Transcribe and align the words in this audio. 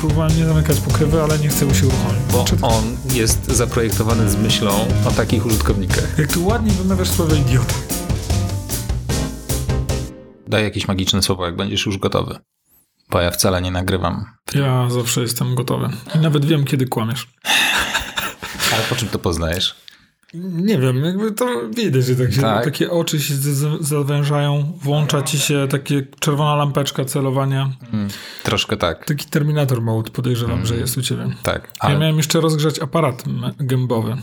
próbowałem 0.00 0.36
nie 0.38 0.44
zamykać 0.46 0.80
pokrywy, 0.80 1.22
ale 1.22 1.38
nie 1.38 1.48
chce 1.48 1.64
mu 1.66 1.74
się 1.74 1.86
uruchomić. 1.86 2.22
Bo 2.32 2.44
Czy- 2.44 2.56
on 2.62 2.96
jest 3.12 3.46
zaprojektowany 3.46 4.30
z 4.30 4.36
myślą 4.36 4.70
o 5.08 5.10
takich 5.10 5.46
użytkownikach. 5.46 6.18
Jak 6.18 6.32
tu 6.32 6.46
ładnie 6.46 6.72
wymawiasz 6.72 7.08
słowo 7.10 7.34
idiota. 7.34 7.74
Daj 10.48 10.62
jakieś 10.64 10.88
magiczne 10.88 11.22
słowo, 11.22 11.46
jak 11.46 11.56
będziesz 11.56 11.86
już 11.86 11.98
gotowy. 11.98 12.38
Bo 13.10 13.20
ja 13.20 13.30
wcale 13.30 13.62
nie 13.62 13.70
nagrywam. 13.70 14.24
Ja 14.54 14.90
zawsze 14.90 15.20
jestem 15.20 15.54
gotowy. 15.54 15.88
I 16.14 16.18
nawet 16.18 16.44
wiem, 16.44 16.64
kiedy 16.64 16.86
kłamiesz. 16.86 17.26
Ale 18.74 18.82
po 18.88 18.96
czym 18.96 19.08
to 19.08 19.18
poznajesz? 19.18 19.74
Nie 20.34 20.78
wiem, 20.78 21.04
jakby 21.04 21.32
to 21.32 21.46
widać, 21.76 22.04
że 22.04 22.16
tak 22.16 22.32
się, 22.32 22.40
Tak. 22.40 22.64
takie 22.64 22.90
oczy 22.90 23.20
się 23.20 23.34
zawężają, 23.80 24.72
włącza 24.82 25.22
ci 25.22 25.38
się 25.38 25.66
takie 25.70 26.06
czerwona 26.20 26.54
lampeczka 26.56 27.04
celowania. 27.04 27.70
Troszkę 28.42 28.76
tak. 28.76 29.04
Taki 29.06 29.26
Terminator 29.26 29.82
mode 29.82 30.10
podejrzewam, 30.10 30.66
że 30.66 30.76
jest 30.76 30.98
u 30.98 31.02
ciebie. 31.02 31.26
Tak. 31.42 31.62
Ja 31.62 31.70
Ale 31.80 31.98
miałem 31.98 32.16
jeszcze 32.16 32.40
rozgrzać 32.40 32.78
aparat 32.78 33.24
gębowy. 33.58 34.16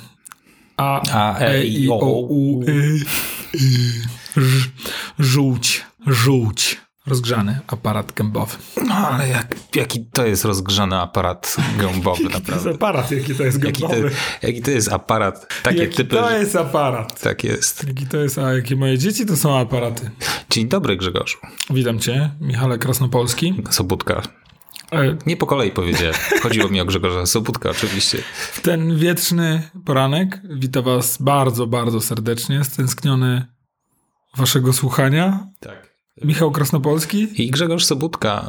A, 0.78 1.02
A, 1.12 1.40
E, 1.40 1.64
I, 1.66 1.90
O, 1.90 1.96
U, 2.22 2.62
E, 2.62 2.72
E, 2.72 4.42
Ż- 4.42 4.70
Żółć, 5.20 5.86
żółć. 6.08 6.82
Rozgrzany 7.08 7.60
aparat 7.68 8.14
gębowy. 8.14 8.58
No 8.88 8.96
ale 8.96 9.28
jak, 9.30 9.56
jaki 9.76 10.06
to 10.06 10.26
jest 10.26 10.46
rozgrzany 10.46 10.96
aparat 11.00 11.56
gębowy 11.80 12.24
To 12.24 12.30
jest 12.30 12.48
naprawdę. 12.48 12.72
aparat, 12.72 13.12
jaki 13.12 13.36
to 13.36 13.44
jest 13.44 13.64
Jaki 13.64 13.82
to, 13.82 13.88
gębowy. 13.88 14.12
jaki 14.42 14.62
to 14.62 14.72
jest 14.72 14.92
aparat? 14.92 15.48
Takie 15.64 15.78
Jaki 15.80 15.96
typy. 15.96 16.16
to 16.16 16.32
jest 16.32 16.56
aparat. 16.56 17.22
Tak 17.22 17.44
jest. 17.44 17.88
Jaki 17.88 18.08
to 18.08 18.18
jest, 18.18 18.38
a 18.38 18.54
jakie 18.54 18.76
moje 18.76 18.98
dzieci 18.98 19.26
to 19.26 19.38
są 19.38 19.58
aparaty. 19.60 20.12
Dzień 20.50 20.68
dobry 20.68 20.98
Grzegorzu. 20.98 21.38
Witam 21.70 22.00
cię, 22.00 22.30
Michale 22.42 22.78
Krasnopolski. 22.78 23.64
Sobutka. 23.70 24.22
E, 24.92 25.18
Nie 25.26 25.38
po 25.38 25.46
kolei 25.46 25.72
powiedziałem. 25.72 26.16
Chodziło 26.44 26.70
mi 26.70 26.81
o 26.81 26.86
Grzegorza 26.86 27.26
Sobutka 27.26 27.70
oczywiście. 27.70 28.18
W 28.52 28.62
ten 28.62 28.98
wietrzny 28.98 29.70
poranek 29.86 30.42
witam 30.50 30.84
was 30.84 31.18
bardzo, 31.22 31.68
bardzo 31.68 32.02
serdecznie. 32.02 32.64
Stęskniony 32.64 33.46
waszego 34.38 34.74
słuchania. 34.74 35.48
Tak. 35.59 35.87
Michał 36.23 36.52
Krasnopolski. 36.52 37.28
I 37.44 37.52
Grzegorz 37.52 37.86
Sobutka. 37.86 38.46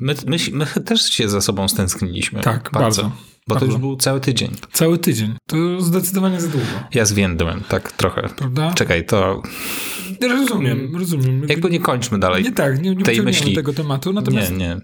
My, 0.00 0.14
my, 0.26 0.36
my 0.52 0.66
też 0.66 1.00
się 1.02 1.28
za 1.28 1.40
sobą 1.40 1.68
stęskniliśmy. 1.68 2.40
Tak, 2.42 2.70
bardzo. 2.72 3.02
Bo 3.02 3.54
to 3.54 3.60
Bardzo. 3.60 3.66
już 3.66 3.76
był 3.76 3.96
cały 3.96 4.20
tydzień. 4.20 4.50
Cały 4.72 4.98
tydzień. 4.98 5.34
To 5.46 5.56
zdecydowanie 5.80 6.40
za 6.40 6.48
długo. 6.48 6.66
Ja 6.94 7.04
zwiędłem, 7.04 7.62
tak 7.68 7.92
trochę. 7.92 8.28
Prawda? 8.36 8.72
Czekaj, 8.74 9.06
to 9.06 9.42
Rozumiem, 10.28 10.96
rozumiem. 10.96 11.46
jakby 11.48 11.70
nie 11.70 11.80
kończmy 11.80 12.18
dalej. 12.18 12.44
Nie 12.44 12.52
tak, 12.52 12.82
nie, 12.82 12.94
nie 12.94 13.04
tej 13.04 13.22
myśli. 13.22 13.54
tego 13.54 13.72
tematu. 13.72 14.12
Natomiast 14.12 14.50
nie, 14.50 14.56
nie. 14.56 14.76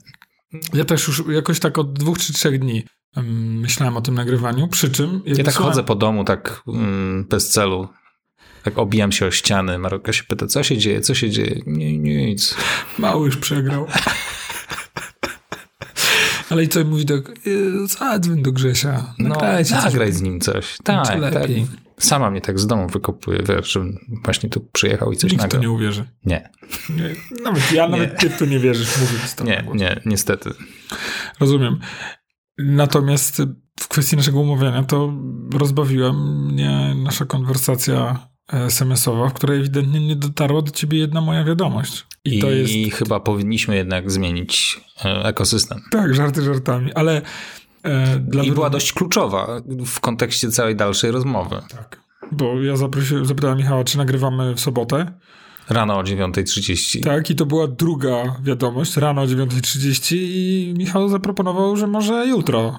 ja 0.75 0.85
też 0.85 1.07
już 1.09 1.23
jakoś 1.29 1.61
tak 1.61 1.79
od 1.79 1.93
dwóch 1.93 2.19
czy 2.19 2.33
trzech 2.33 2.59
dni 2.59 2.83
em, 3.17 3.61
myślałem 3.61 3.97
o 3.97 4.01
tym 4.01 4.15
nagrywaniu. 4.15 4.69
Przy 4.69 4.91
czym... 4.91 5.23
Ja 5.27 5.37
tak 5.37 5.45
wysłałem- 5.47 5.71
chodzę 5.71 5.85
po 5.85 5.95
domu, 5.95 6.25
tak 6.25 6.63
mm, 6.69 7.27
bez 7.31 7.49
celu. 7.49 7.89
Tak 8.65 8.79
obijam 8.79 9.13
się 9.13 9.27
o 9.27 9.31
ściany. 9.31 9.79
Maroko 9.79 10.13
się 10.13 10.25
pyta, 10.25 10.47
co 10.47 10.63
się 10.63 10.79
dzieje, 10.79 11.01
co 11.01 11.15
się 11.15 11.31
dzieje? 11.31 11.61
Nie, 11.67 11.99
nic. 11.99 12.57
Mały 12.99 13.27
już 13.27 13.37
przegrał. 13.37 13.87
Ale 16.51 16.65
i 16.65 16.69
co 16.69 16.85
mówi 16.85 17.05
do... 17.05 17.15
Zadzwoń 17.87 18.43
do 18.43 18.53
Grzesia. 18.53 19.15
No, 19.19 19.29
Nagrajcie 19.29 19.75
coś. 19.75 19.83
zagraj 19.83 20.13
z 20.13 20.23
nim 20.23 20.41
coś. 20.41 20.77
Tak, 20.85 21.07
tak. 21.07 21.21
lepiej. 21.35 21.67
Sama 21.99 22.31
mnie 22.31 22.41
tak 22.41 22.59
z 22.61 22.67
domu 22.67 22.89
wykopuje, 22.89 23.43
wiesz, 23.49 23.73
żebym 23.73 23.99
właśnie 24.25 24.49
tu 24.51 24.61
przyjechał 24.73 25.13
i 25.13 25.17
coś 25.17 25.31
Nikt 25.33 25.41
to 25.43 25.47
nagrał. 25.47 25.63
nie 25.63 25.71
uwierzy. 25.71 26.05
Nie, 26.25 26.51
Nie, 26.91 27.11
nawet 27.45 27.73
ja, 27.73 27.89
nawet 27.89 28.21
ty 28.21 28.31
w 28.31 28.39
to 28.39 28.45
nie 28.45 28.59
wierzysz 28.59 28.99
mówiąc 29.01 29.35
to. 29.35 29.45
nie, 29.45 29.65
nie, 29.75 30.01
niestety. 30.07 30.51
Rozumiem. 31.41 31.79
Natomiast 32.59 33.43
w 33.81 33.89
kwestii 33.89 34.17
naszego 34.17 34.41
umawiania 34.41 34.83
to 34.85 35.13
rozbawiła 35.53 36.13
mnie 36.13 36.95
nasza 37.05 37.25
konwersacja 37.25 38.29
SMS-owa, 38.53 39.29
w 39.29 39.33
której 39.33 39.61
ewidentnie 39.61 40.07
nie 40.07 40.17
dotarła 40.17 40.63
do 40.63 40.71
ciebie 40.71 40.99
jedna 40.99 41.21
moja 41.21 41.45
wiadomość. 41.45 42.07
I, 42.25 42.39
I, 42.39 42.41
to 42.41 42.51
jest... 42.51 42.97
chyba 42.97 43.21
powinniśmy 43.21 43.77
jednak 43.77 44.11
zmienić 44.11 44.81
e, 45.05 45.25
ekosystem. 45.25 45.81
Tak, 45.91 46.15
żarty 46.15 46.43
żartami, 46.43 46.93
ale 46.93 47.23
e, 47.83 48.19
dla 48.19 48.45
I 48.45 48.53
była 48.53 48.71
dość 48.71 48.93
kluczowa 48.93 49.63
w 49.87 50.01
kontekście 50.01 50.51
całej 50.51 50.77
dalszej 50.77 51.11
rozmowy. 51.11 51.57
Tak. 51.71 52.01
Bo 52.33 52.63
ja 52.63 52.77
zaprosiłem, 52.77 53.27
zapytałem 53.27 53.59
Michała, 53.59 53.85
czy 53.85 53.99
nagrywamy 53.99 54.55
w 54.55 54.61
sobotę. 54.61 55.13
Rano 55.69 55.99
o 55.99 56.03
9.30. 56.03 57.05
Tak, 57.05 57.31
i 57.31 57.35
to 57.35 57.47
była 57.47 57.69
druga 57.69 58.37
wiadomość, 58.43 58.97
rano 58.97 59.23
o 59.23 59.25
9.30 59.25 60.17
i 60.19 60.75
Michał 60.79 61.09
zaproponował, 61.09 61.77
że 61.77 61.87
może 61.87 62.27
jutro. 62.27 62.79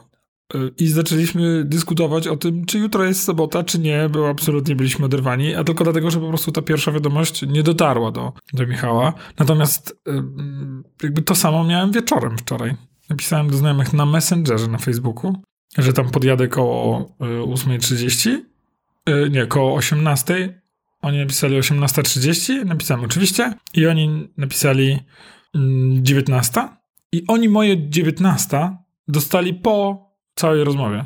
Y, 0.54 0.72
I 0.78 0.88
zaczęliśmy 0.88 1.64
dyskutować 1.64 2.28
o 2.28 2.38
tym, 2.38 2.66
czy 2.66 2.80
jutro 2.80 3.04
jest 3.04 3.24
sobota, 3.24 3.64
czy 3.64 3.80
nie, 3.80 4.10
bo 4.10 4.30
absolutnie 4.30 4.76
byliśmy 4.76 5.06
oderwani, 5.06 5.56
a 5.56 5.64
tylko 5.64 5.84
dlatego, 5.84 6.12
że 6.12 6.20
po 6.20 6.28
prostu 6.28 6.52
ta 6.52 6.62
pierwsza 6.62 6.92
wiadomość 6.92 7.42
nie 7.48 7.64
dotarła 7.64 8.12
do, 8.12 8.34
do 8.54 8.68
Michała. 8.68 9.14
Natomiast 9.40 10.02
y, 10.08 10.24
jakby 11.04 11.22
to 11.22 11.36
samo 11.36 11.64
miałem 11.64 11.92
wieczorem 11.92 12.38
wczoraj. 12.38 12.76
Napisałem 13.10 13.50
do 13.50 13.58
znajomych 13.58 13.94
na 13.94 14.06
Messengerze 14.06 14.68
na 14.68 14.78
Facebooku, 14.78 15.34
że 15.78 15.94
tam 15.94 16.10
podjadę 16.10 16.48
koło 16.48 17.00
y, 17.22 17.24
8.30, 17.24 18.30
y, 19.10 19.30
nie, 19.30 19.46
koło 19.46 19.80
18.00, 19.80 20.50
oni 21.02 21.18
napisali 21.18 21.60
18.30, 21.60 22.66
napisałem 22.66 23.06
oczywiście 23.06 23.54
i 23.74 23.88
oni 23.88 24.28
napisali 24.38 25.00
mm, 25.56 26.06
19. 26.06 26.68
I 27.12 27.24
oni 27.28 27.50
moje 27.50 27.90
19 27.90 28.78
dostali 29.08 29.54
po 29.54 30.06
całej 30.36 30.64
rozmowie. 30.64 31.06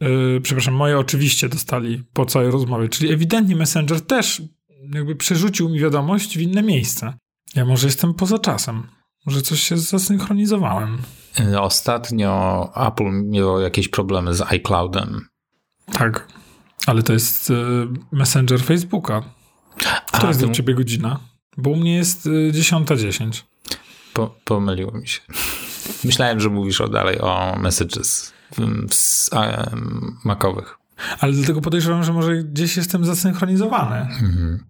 Yy, 0.00 0.40
przepraszam, 0.42 0.74
moje 0.74 0.98
oczywiście 0.98 1.48
dostali 1.48 2.04
po 2.12 2.26
całej 2.26 2.50
rozmowie, 2.50 2.88
czyli 2.88 3.12
ewidentnie 3.12 3.56
Messenger 3.56 4.00
też 4.00 4.42
jakby 4.94 5.16
przerzucił 5.16 5.68
mi 5.68 5.80
wiadomość 5.80 6.38
w 6.38 6.40
inne 6.40 6.62
miejsce. 6.62 7.14
Ja 7.54 7.64
może 7.64 7.86
jestem 7.86 8.14
poza 8.14 8.38
czasem. 8.38 8.82
Może 9.26 9.42
coś 9.42 9.60
się 9.60 9.76
zasynchronizowałem. 9.76 10.98
E, 11.40 11.60
Ostatnio 11.60 12.70
Apple 12.86 13.22
miało 13.24 13.60
jakieś 13.60 13.88
problemy 13.88 14.34
z 14.34 14.40
iCloudem. 14.40 15.26
Tak. 15.92 16.28
Ale 16.86 17.02
to 17.02 17.12
jest 17.12 17.50
yy, 17.50 17.88
Messenger 18.12 18.60
Facebooka. 18.62 19.22
A, 20.12 20.18
To 20.18 20.28
jest 20.28 20.40
to 20.40 20.46
do 20.46 20.52
ciebie 20.52 20.74
godzina. 20.74 21.20
Bo 21.56 21.70
u 21.70 21.76
mnie 21.76 21.96
jest 21.96 22.26
yy, 22.26 22.52
10.10. 22.52 23.42
po, 24.12 24.34
pomyliło 24.44 24.92
mi 24.92 25.08
się. 25.08 25.20
Myślałem, 26.04 26.40
że 26.40 26.48
mówisz 26.50 26.80
o 26.80 26.88
dalej 26.88 27.20
o 27.20 27.56
messages 27.60 28.32
makowych. 30.24 30.78
Ale 31.20 31.32
dlatego 31.32 31.60
podejrzewam, 31.60 32.04
że 32.04 32.12
może 32.12 32.36
gdzieś 32.36 32.76
jestem 32.76 33.04
zasynchronizowany. 33.04 33.96
Mhm. 33.96 34.64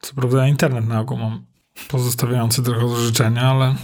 Co 0.00 0.14
prawda 0.14 0.48
internet 0.48 0.86
na 0.86 1.00
ogół 1.00 1.18
mam 1.18 1.44
pozostawiający 1.88 2.62
trochę 2.62 2.80
do 2.80 2.96
życzenia, 2.96 3.42
ale... 3.42 3.74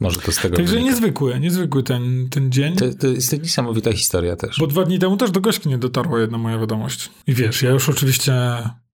Może 0.00 0.20
to 0.20 0.32
z 0.32 0.36
tego 0.36 0.56
Także 0.56 0.74
wynika. 0.74 0.90
niezwykły, 0.90 1.40
niezwykły 1.40 1.82
ten, 1.82 2.28
ten 2.30 2.52
dzień. 2.52 2.76
To, 2.76 2.94
to 2.94 3.06
jest 3.06 3.42
niesamowita 3.42 3.92
historia 3.92 4.36
też. 4.36 4.58
Bo 4.58 4.66
dwa 4.66 4.84
dni 4.84 4.98
temu 4.98 5.16
też 5.16 5.30
do 5.30 5.40
Gośki 5.40 5.68
nie 5.68 5.78
dotarła 5.78 6.20
jedna 6.20 6.38
moja 6.38 6.58
wiadomość. 6.58 7.10
I 7.26 7.34
wiesz, 7.34 7.62
ja 7.62 7.70
już 7.70 7.88
oczywiście 7.88 8.32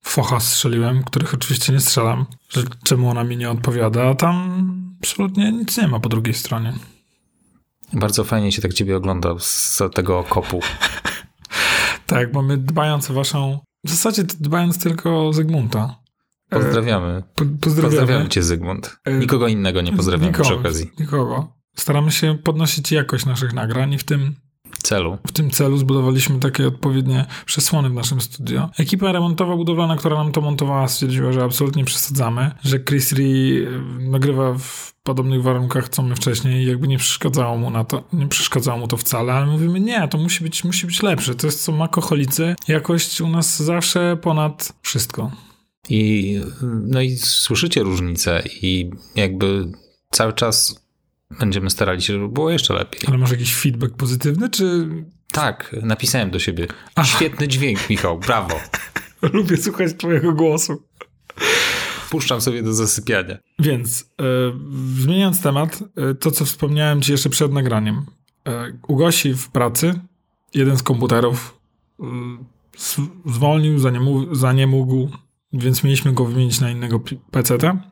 focha 0.02 0.40
strzeliłem, 0.40 1.04
których 1.04 1.34
oczywiście 1.34 1.72
nie 1.72 1.80
strzelam, 1.80 2.26
że 2.48 2.62
czemu 2.84 3.10
ona 3.10 3.24
mi 3.24 3.36
nie 3.36 3.50
odpowiada, 3.50 4.08
a 4.08 4.14
tam 4.14 4.98
absolutnie 5.00 5.52
nic 5.52 5.78
nie 5.78 5.88
ma 5.88 6.00
po 6.00 6.08
drugiej 6.08 6.34
stronie. 6.34 6.72
Bardzo 7.92 8.24
fajnie 8.24 8.52
się 8.52 8.62
tak 8.62 8.74
ciebie 8.74 8.96
oglądał 8.96 9.38
z 9.38 9.82
tego 9.94 10.24
kopu. 10.24 10.60
Tak, 12.06 12.32
bo 12.32 12.42
my 12.42 12.56
dbając 12.56 13.10
o 13.10 13.14
waszą... 13.14 13.58
W 13.84 13.90
zasadzie 13.90 14.24
dbając 14.24 14.82
tylko 14.82 15.28
o 15.28 15.32
Zygmunta. 15.32 15.98
Pozdrawiamy. 16.50 17.22
Po, 17.34 17.44
pozdrawiamy. 17.60 17.96
Pozdrawiamy 17.96 18.28
cię, 18.28 18.42
Zygmunt. 18.42 18.98
E, 19.04 19.18
Nikogo 19.18 19.48
innego 19.48 19.80
nie 19.80 19.92
pozdrawiamy 19.96 20.26
nikogo, 20.26 20.44
przy 20.44 20.54
okazji. 20.54 20.90
Nikogo. 21.00 21.52
Staramy 21.76 22.10
się 22.10 22.38
podnosić 22.44 22.92
jakość 22.92 23.26
naszych 23.26 23.52
nagrań 23.52 23.92
i 23.92 23.98
w 23.98 24.04
tym 24.04 24.34
Celu. 24.82 25.18
W 25.26 25.32
tym 25.32 25.50
celu 25.50 25.76
zbudowaliśmy 25.76 26.38
takie 26.40 26.66
odpowiednie 26.66 27.26
przesłony 27.46 27.90
w 27.90 27.94
naszym 27.94 28.20
studio. 28.20 28.70
Ekipa 28.78 29.12
remontowa 29.12 29.56
budowlana, 29.56 29.96
która 29.96 30.16
nam 30.16 30.32
to 30.32 30.40
montowała, 30.40 30.88
stwierdziła, 30.88 31.32
że 31.32 31.44
absolutnie 31.44 31.84
przesadzamy, 31.84 32.50
że 32.64 32.80
Chris 32.80 33.12
Lee 33.12 33.66
nagrywa 33.98 34.54
w 34.58 34.94
podobnych 35.02 35.42
warunkach, 35.42 35.88
co 35.88 36.02
my 36.02 36.16
wcześniej 36.16 36.64
i 36.64 36.66
jakby 36.66 36.88
nie 36.88 36.98
przeszkadzało 36.98 37.56
mu 37.56 37.70
na 37.70 37.84
to, 37.84 38.04
nie 38.12 38.26
przeszkadzało 38.26 38.78
mu 38.78 38.88
to 38.88 38.96
wcale, 38.96 39.32
ale 39.32 39.46
mówimy, 39.46 39.80
nie, 39.80 40.08
to 40.08 40.18
musi 40.18 40.44
być, 40.44 40.64
musi 40.64 40.86
być 40.86 41.02
lepsze. 41.02 41.34
To 41.34 41.46
jest 41.46 41.64
co 41.64 41.72
makoholicy. 41.72 42.56
Jakość 42.68 43.20
u 43.20 43.28
nas 43.28 43.62
zawsze 43.62 44.16
ponad 44.22 44.72
wszystko. 44.82 45.30
I, 45.88 46.40
no 46.62 47.00
i 47.00 47.16
słyszycie 47.16 47.82
różnicę 47.82 48.42
i 48.62 48.90
jakby 49.16 49.72
cały 50.10 50.32
czas 50.32 50.87
będziemy 51.30 51.70
starali 51.70 52.02
się, 52.02 52.12
żeby 52.12 52.28
było 52.28 52.50
jeszcze 52.50 52.74
lepiej. 52.74 53.00
Ale 53.06 53.18
masz 53.18 53.30
jakiś 53.30 53.54
feedback 53.54 53.96
pozytywny, 53.96 54.50
czy 54.50 54.88
Tak, 55.32 55.76
napisałem 55.82 56.30
do 56.30 56.38
siebie. 56.38 56.66
Ach. 56.94 57.06
Świetny 57.06 57.48
dźwięk, 57.48 57.90
Michał, 57.90 58.18
brawo. 58.18 58.60
lubię 59.32 59.56
słuchać 59.56 59.94
twojego 59.98 60.32
głosu? 60.32 60.82
puszczam 62.10 62.40
sobie 62.40 62.62
do 62.62 62.74
zasypiania. 62.74 63.38
Więc 63.58 64.00
y, 64.00 64.04
zmieniając 65.02 65.42
temat, 65.42 65.82
y, 66.10 66.14
to 66.14 66.30
co 66.30 66.44
wspomniałem 66.44 67.02
ci 67.02 67.12
jeszcze 67.12 67.30
przed 67.30 67.52
nagraniem. 67.52 67.96
Y, 68.48 68.52
u 68.88 68.96
Gosi 68.96 69.34
w 69.34 69.48
pracy 69.48 69.94
jeden 70.54 70.76
z 70.76 70.82
komputerów 70.82 71.58
zwolnił, 73.26 73.78
za 73.78 73.90
nie, 73.90 74.00
mógł, 74.00 74.34
za 74.34 74.52
nie 74.52 74.66
mógł, 74.66 75.08
więc 75.52 75.84
mieliśmy 75.84 76.12
go 76.12 76.24
wymienić 76.24 76.60
na 76.60 76.70
innego 76.70 77.00
PC-ta. 77.30 77.90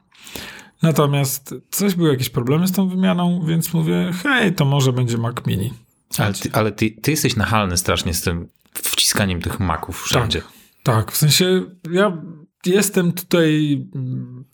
Natomiast 0.83 1.55
coś 1.71 1.95
były 1.95 2.11
jakieś 2.11 2.31
problemy 2.31 2.69
z 2.69 2.73
tą 2.73 2.89
wymianą, 2.89 3.47
więc 3.47 3.75
mówię, 3.75 4.11
hej, 4.23 4.55
to 4.55 4.65
może 4.65 4.93
będzie 4.93 5.19
Mac 5.19 5.37
Mini. 5.47 5.73
Ale, 6.19 6.35
ty, 6.35 6.51
ale 6.53 6.73
ty, 6.73 6.91
ty 6.91 7.11
jesteś 7.11 7.37
nachalny 7.37 7.77
strasznie 7.77 8.15
z 8.15 8.21
tym 8.21 8.49
wciskaniem 8.75 9.43
tych 9.43 9.61
maków 9.61 10.03
wszędzie. 10.03 10.41
Tak, 10.41 10.53
tak, 10.83 11.13
w 11.13 11.17
sensie 11.17 11.63
ja 11.91 12.23
jestem 12.67 13.13
tutaj 13.13 13.83
mm, 13.97 14.45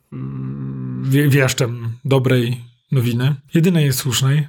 wieszczem 1.29 1.93
dobrej 2.05 2.61
nowiny, 2.93 3.35
jedynej 3.55 3.93
słusznej. 3.93 4.49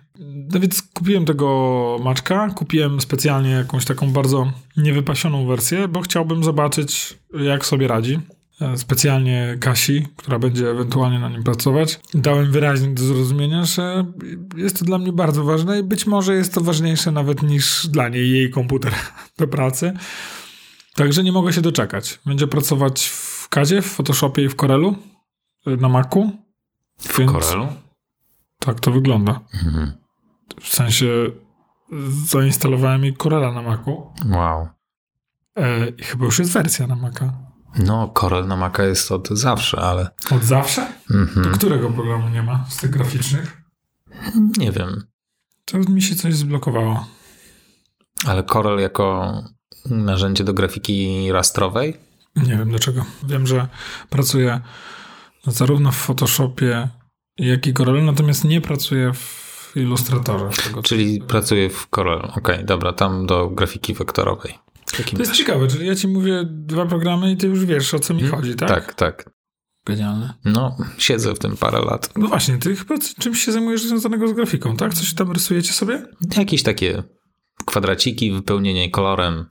No 0.53 0.59
więc 0.59 0.81
kupiłem 0.81 1.25
tego 1.25 1.97
maczka, 2.03 2.49
kupiłem 2.49 3.01
specjalnie 3.01 3.49
jakąś 3.49 3.85
taką 3.85 4.09
bardzo 4.11 4.51
niewypasioną 4.77 5.47
wersję, 5.47 5.87
bo 5.87 6.01
chciałbym 6.01 6.43
zobaczyć, 6.43 7.19
jak 7.33 7.65
sobie 7.65 7.87
radzi. 7.87 8.19
E, 8.63 8.77
specjalnie 8.77 9.57
Kasi, 9.59 10.07
która 10.15 10.39
będzie 10.39 10.69
ewentualnie 10.69 11.19
na 11.19 11.29
nim 11.29 11.43
pracować. 11.43 11.99
Dałem 12.13 12.51
wyraźnie 12.51 12.87
do 12.87 13.03
zrozumienia, 13.03 13.65
że 13.65 14.05
jest 14.57 14.79
to 14.79 14.85
dla 14.85 14.97
mnie 14.97 15.13
bardzo 15.13 15.43
ważne 15.43 15.79
i 15.79 15.83
być 15.83 16.07
może 16.07 16.35
jest 16.35 16.53
to 16.53 16.61
ważniejsze 16.61 17.11
nawet 17.11 17.43
niż 17.43 17.87
dla 17.87 18.09
niej 18.09 18.31
jej 18.31 18.49
komputer 18.49 18.93
do 19.39 19.47
pracy. 19.47 19.93
Także 20.95 21.23
nie 21.23 21.31
mogę 21.31 21.53
się 21.53 21.61
doczekać. 21.61 22.19
Będzie 22.25 22.47
pracować 22.47 23.07
w 23.07 23.49
Kadzie, 23.49 23.81
w 23.81 23.85
Photoshopie 23.85 24.43
i 24.43 24.49
w 24.49 24.55
Corelu 24.55 24.95
e, 25.67 25.75
na 25.75 25.89
Macu. 25.89 26.31
W 26.99 27.17
Więc... 27.17 27.31
Corelu? 27.31 27.67
Tak 28.59 28.79
to 28.79 28.91
wygląda. 28.91 29.39
Mhm. 29.53 29.91
W 30.61 30.67
sensie 30.75 31.07
zainstalowałem 32.25 33.03
jej 33.03 33.13
Corela 33.17 33.51
na 33.51 33.61
Macu. 33.61 34.11
Wow. 34.29 34.67
E, 35.55 35.89
I 35.89 36.03
chyba 36.03 36.25
już 36.25 36.39
jest 36.39 36.51
wersja 36.51 36.87
na 36.87 36.95
Maca. 36.95 37.52
No, 37.77 38.07
Corel 38.07 38.47
na 38.47 38.55
Maca 38.55 38.83
jest 38.83 39.11
od 39.11 39.29
zawsze, 39.29 39.77
ale... 39.81 40.09
Od 40.31 40.43
zawsze? 40.43 40.93
Mhm. 41.11 41.45
To 41.45 41.57
którego 41.57 41.89
programu 41.89 42.29
nie 42.29 42.43
ma 42.43 42.65
z 42.69 42.77
tych 42.77 42.89
graficznych? 42.89 43.61
Nie 44.57 44.71
wiem. 44.71 45.03
To 45.65 45.77
mi 45.77 46.01
się 46.01 46.15
coś 46.15 46.35
zblokowało. 46.35 47.07
Ale 48.25 48.43
Corel 48.43 48.79
jako 48.79 49.33
narzędzie 49.85 50.43
do 50.43 50.53
grafiki 50.53 51.31
rastrowej? 51.31 51.97
Nie 52.35 52.57
wiem 52.57 52.69
dlaczego. 52.69 53.05
Wiem, 53.23 53.47
że 53.47 53.67
pracuję 54.09 54.61
zarówno 55.47 55.91
w 55.91 55.95
Photoshopie, 55.95 56.89
jak 57.37 57.67
i 57.67 57.73
Corel, 57.73 58.05
natomiast 58.05 58.43
nie 58.43 58.61
pracuję 58.61 59.13
w 59.13 59.71
Illustratorze. 59.75 60.49
Czyli 60.83 61.21
pracuję 61.21 61.69
w 61.69 61.87
Corel. 61.89 62.19
Okej, 62.19 62.35
okay, 62.35 62.63
dobra, 62.63 62.93
tam 62.93 63.25
do 63.25 63.49
grafiki 63.49 63.93
wektorowej. 63.93 64.62
Takim 64.97 65.17
to 65.17 65.23
jest 65.23 65.35
ciekawe, 65.35 65.67
czyli 65.67 65.87
ja 65.87 65.95
ci 65.95 66.07
mówię 66.07 66.43
dwa 66.45 66.85
programy 66.85 67.31
i 67.31 67.37
ty 67.37 67.47
już 67.47 67.65
wiesz, 67.65 67.93
o 67.93 67.99
co 67.99 68.13
mi 68.13 68.21
hmm? 68.21 68.41
chodzi, 68.41 68.55
tak? 68.55 68.69
Tak, 68.69 68.93
tak. 68.93 69.29
Genialne. 69.85 70.33
No, 70.45 70.77
siedzę 70.97 71.33
w 71.35 71.39
tym 71.39 71.57
parę 71.57 71.79
lat. 71.79 72.09
No 72.15 72.27
właśnie, 72.27 72.57
ty 72.57 72.75
chyba 72.75 72.95
czymś 73.19 73.45
się 73.45 73.51
zajmujesz 73.51 73.83
związanego 73.83 74.27
z 74.27 74.33
grafiką, 74.33 74.77
tak? 74.77 74.93
Coś 74.93 75.13
tam 75.13 75.31
rysujecie 75.31 75.73
sobie? 75.73 76.05
Jakieś 76.37 76.63
takie 76.63 77.03
kwadraciki, 77.65 78.31
wypełnienie 78.31 78.91
kolorem, 78.91 79.45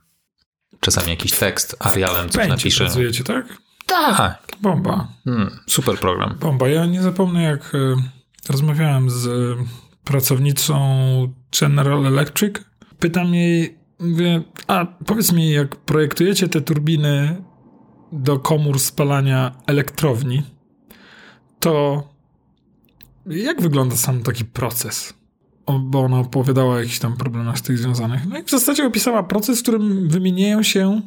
czasami 0.79 1.09
jakiś 1.09 1.31
tekst, 1.31 1.75
Arialem 1.79 2.29
coś 2.29 2.47
napiszę. 2.47 2.83
pracujecie, 2.83 3.23
tak? 3.23 3.57
Tak. 3.85 4.43
Bomba. 4.61 5.07
Hmm, 5.23 5.59
super 5.67 5.97
program. 5.97 6.37
Bomba. 6.39 6.67
Ja 6.67 6.85
nie 6.85 7.01
zapomnę, 7.01 7.43
jak 7.43 7.75
y, 7.75 7.95
rozmawiałem 8.49 9.09
z 9.09 9.25
y, 9.25 9.55
pracownicą 10.03 11.33
General 11.59 12.05
Electric. 12.05 12.55
Pytam 12.99 13.33
jej, 13.33 13.77
Mówię, 14.03 14.43
a 14.67 14.85
powiedz 14.85 15.31
mi, 15.31 15.51
jak 15.51 15.75
projektujecie 15.75 16.47
te 16.47 16.61
turbiny 16.61 17.43
do 18.11 18.39
komór 18.39 18.79
spalania 18.79 19.51
elektrowni, 19.67 20.43
to 21.59 22.03
jak 23.25 23.61
wygląda 23.61 23.95
sam 23.95 24.23
taki 24.23 24.45
proces? 24.45 25.13
O, 25.65 25.79
bo 25.79 25.99
ona 25.99 26.19
opowiadała 26.19 26.75
o 26.75 26.77
jakichś 26.77 26.99
tam 26.99 27.17
problemach 27.17 27.59
z 27.59 27.61
tych 27.61 27.77
związanych. 27.77 28.27
No 28.29 28.39
i 28.39 28.43
w 28.43 28.49
zasadzie 28.49 28.85
opisała 28.85 29.23
proces, 29.23 29.59
w 29.59 29.61
którym 29.61 30.09
wymieniają 30.09 30.63
się 30.63 31.01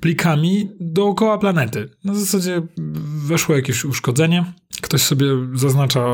plikami 0.00 0.70
dookoła 0.80 1.38
planety. 1.38 1.88
Na 2.04 2.14
zasadzie 2.14 2.62
weszło 3.26 3.56
jakieś 3.56 3.84
uszkodzenie, 3.84 4.52
ktoś 4.82 5.02
sobie 5.02 5.26
zaznacza 5.54 6.06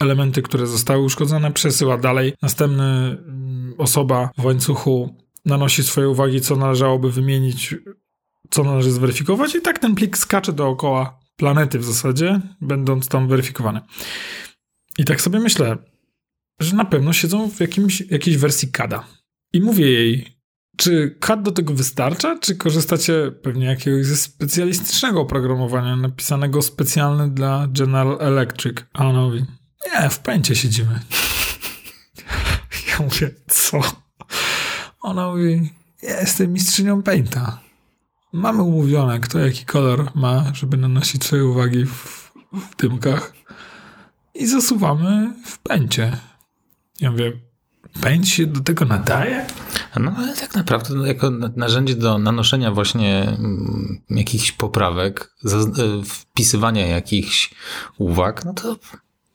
elementy, 0.00 0.42
które 0.42 0.66
zostały 0.66 1.04
uszkodzone, 1.04 1.52
przesyła 1.52 1.98
dalej. 1.98 2.32
Następny 2.42 2.84
mm, 2.84 3.74
osoba 3.78 4.30
w 4.38 4.44
łańcuchu 4.44 5.14
nanosi 5.44 5.82
swoje 5.82 6.08
uwagi, 6.08 6.40
co 6.40 6.56
należałoby 6.56 7.12
wymienić, 7.12 7.74
co 8.50 8.64
należy 8.64 8.92
zweryfikować, 8.92 9.54
i 9.54 9.60
tak 9.60 9.78
ten 9.78 9.94
plik 9.94 10.18
skacze 10.18 10.52
dookoła 10.52 11.20
planety 11.36 11.78
w 11.78 11.84
zasadzie, 11.84 12.40
będąc 12.60 13.08
tam 13.08 13.28
weryfikowany. 13.28 13.80
I 14.98 15.04
tak 15.04 15.20
sobie 15.20 15.40
myślę, 15.40 15.76
że 16.60 16.76
na 16.76 16.84
pewno 16.84 17.12
siedzą 17.12 17.50
w 17.50 17.60
jakimś, 17.60 18.00
jakiejś 18.00 18.36
wersji 18.36 18.68
CADa. 18.68 19.04
I 19.52 19.60
mówię 19.60 19.90
jej, 19.90 20.40
czy 20.76 21.16
CAD 21.20 21.42
do 21.42 21.52
tego 21.52 21.74
wystarcza, 21.74 22.38
czy 22.38 22.56
korzystacie 22.56 23.32
pewnie 23.42 23.66
jakiegoś 23.66 24.06
ze 24.06 24.16
specjalistycznego 24.16 25.20
oprogramowania 25.20 25.96
napisanego 25.96 26.62
specjalnie 26.62 27.28
dla 27.28 27.66
General 27.68 28.16
Electric? 28.20 28.76
A 28.92 29.06
ona 29.06 29.20
mówi, 29.20 29.44
nie, 29.86 30.10
w 30.10 30.18
pęcie 30.18 30.56
siedzimy. 30.56 31.00
Ja 32.88 33.04
mówię, 33.04 33.30
co? 33.48 33.80
Ona 35.00 35.28
mówi, 35.28 35.70
ja 36.02 36.20
jestem 36.20 36.52
mistrzynią 36.52 37.02
Painta. 37.02 37.60
Mamy 38.32 38.62
umówione, 38.62 39.20
kto 39.20 39.38
jaki 39.38 39.64
kolor 39.64 40.10
ma, 40.14 40.54
żeby 40.54 40.76
nanosić 40.76 41.24
swoje 41.24 41.44
uwagi 41.44 41.86
w, 41.86 42.32
w 42.52 42.76
dymkach. 42.76 43.32
I 44.34 44.46
zasuwamy 44.46 45.32
w 45.46 45.58
pęcie. 45.58 46.16
Ja 47.00 47.10
mówię, 47.10 47.32
pęć 48.00 48.28
się 48.28 48.46
do 48.46 48.60
tego 48.60 48.84
nadaje? 48.84 49.46
No 50.00 50.14
ale 50.18 50.36
tak 50.36 50.54
naprawdę 50.54 50.94
no, 50.94 51.06
jako 51.06 51.30
narzędzie 51.56 51.96
do 51.96 52.18
nanoszenia 52.18 52.70
właśnie 52.70 53.22
mm, 53.22 54.02
jakichś 54.10 54.52
poprawek, 54.52 55.34
e, 55.44 56.04
wpisywania 56.04 56.86
jakichś 56.86 57.54
uwag, 57.98 58.44
no 58.44 58.54
to 58.54 58.76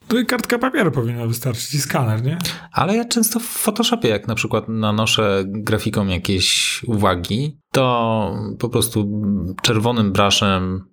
to 0.07 0.19
i 0.19 0.25
kartka 0.25 0.59
papieru 0.59 0.91
powinna 0.91 1.27
wystarczyć 1.27 1.73
i 1.73 1.81
skaner, 1.81 2.23
nie? 2.23 2.37
Ale 2.71 2.95
ja 2.95 3.05
często 3.05 3.39
w 3.39 3.43
Photoshopie, 3.43 4.09
jak 4.09 4.27
na 4.27 4.35
przykład 4.35 4.69
nanoszę 4.69 5.43
grafiką 5.47 6.07
jakieś 6.07 6.81
uwagi, 6.83 7.57
to 7.71 8.35
po 8.59 8.69
prostu 8.69 9.21
czerwonym 9.61 10.11
braszem 10.11 10.85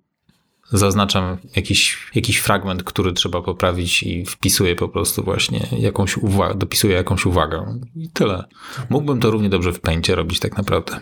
zaznaczam 0.71 1.37
jakiś, 1.55 1.97
jakiś 2.15 2.37
fragment, 2.37 2.83
który 2.83 3.13
trzeba 3.13 3.41
poprawić 3.41 4.03
i 4.03 4.25
wpisuję 4.25 4.75
po 4.75 4.87
prostu 4.89 5.23
właśnie 5.23 5.67
jakąś 5.79 6.17
uwagę, 6.17 6.55
dopisuję 6.55 6.95
jakąś 6.95 7.25
uwagę. 7.25 7.79
I 7.95 8.09
tyle. 8.09 8.43
Mógłbym 8.89 9.19
to 9.19 9.31
równie 9.31 9.49
dobrze 9.49 9.73
w 9.73 9.79
pęcie 9.79 10.15
robić 10.15 10.39
tak 10.39 10.57
naprawdę. 10.57 10.99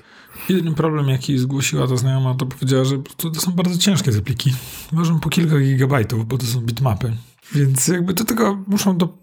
Jedyny 0.50 0.76
problem, 0.76 1.10
jaki 1.10 1.38
zgłosiła 1.38 1.88
ta 1.88 1.96
znajoma, 1.96 2.36
to 2.36 2.46
powiedziała, 2.46 2.84
że 2.84 2.96
to, 3.18 3.36
są 3.36 3.52
bardzo 3.52 3.78
ciężkie 3.78 4.12
te 4.12 4.22
pliki. 4.22 4.54
Ważą 4.92 5.20
po 5.20 5.30
kilka 5.30 5.60
gigabajtów, 5.60 6.28
bo 6.28 6.38
to 6.38 6.46
są 6.46 6.62
bitmapy. 6.62 7.14
Więc 7.56 7.88
jakby 7.88 8.14
do 8.14 8.24
tego 8.24 8.64
muszą 8.68 8.98
do, 8.98 9.18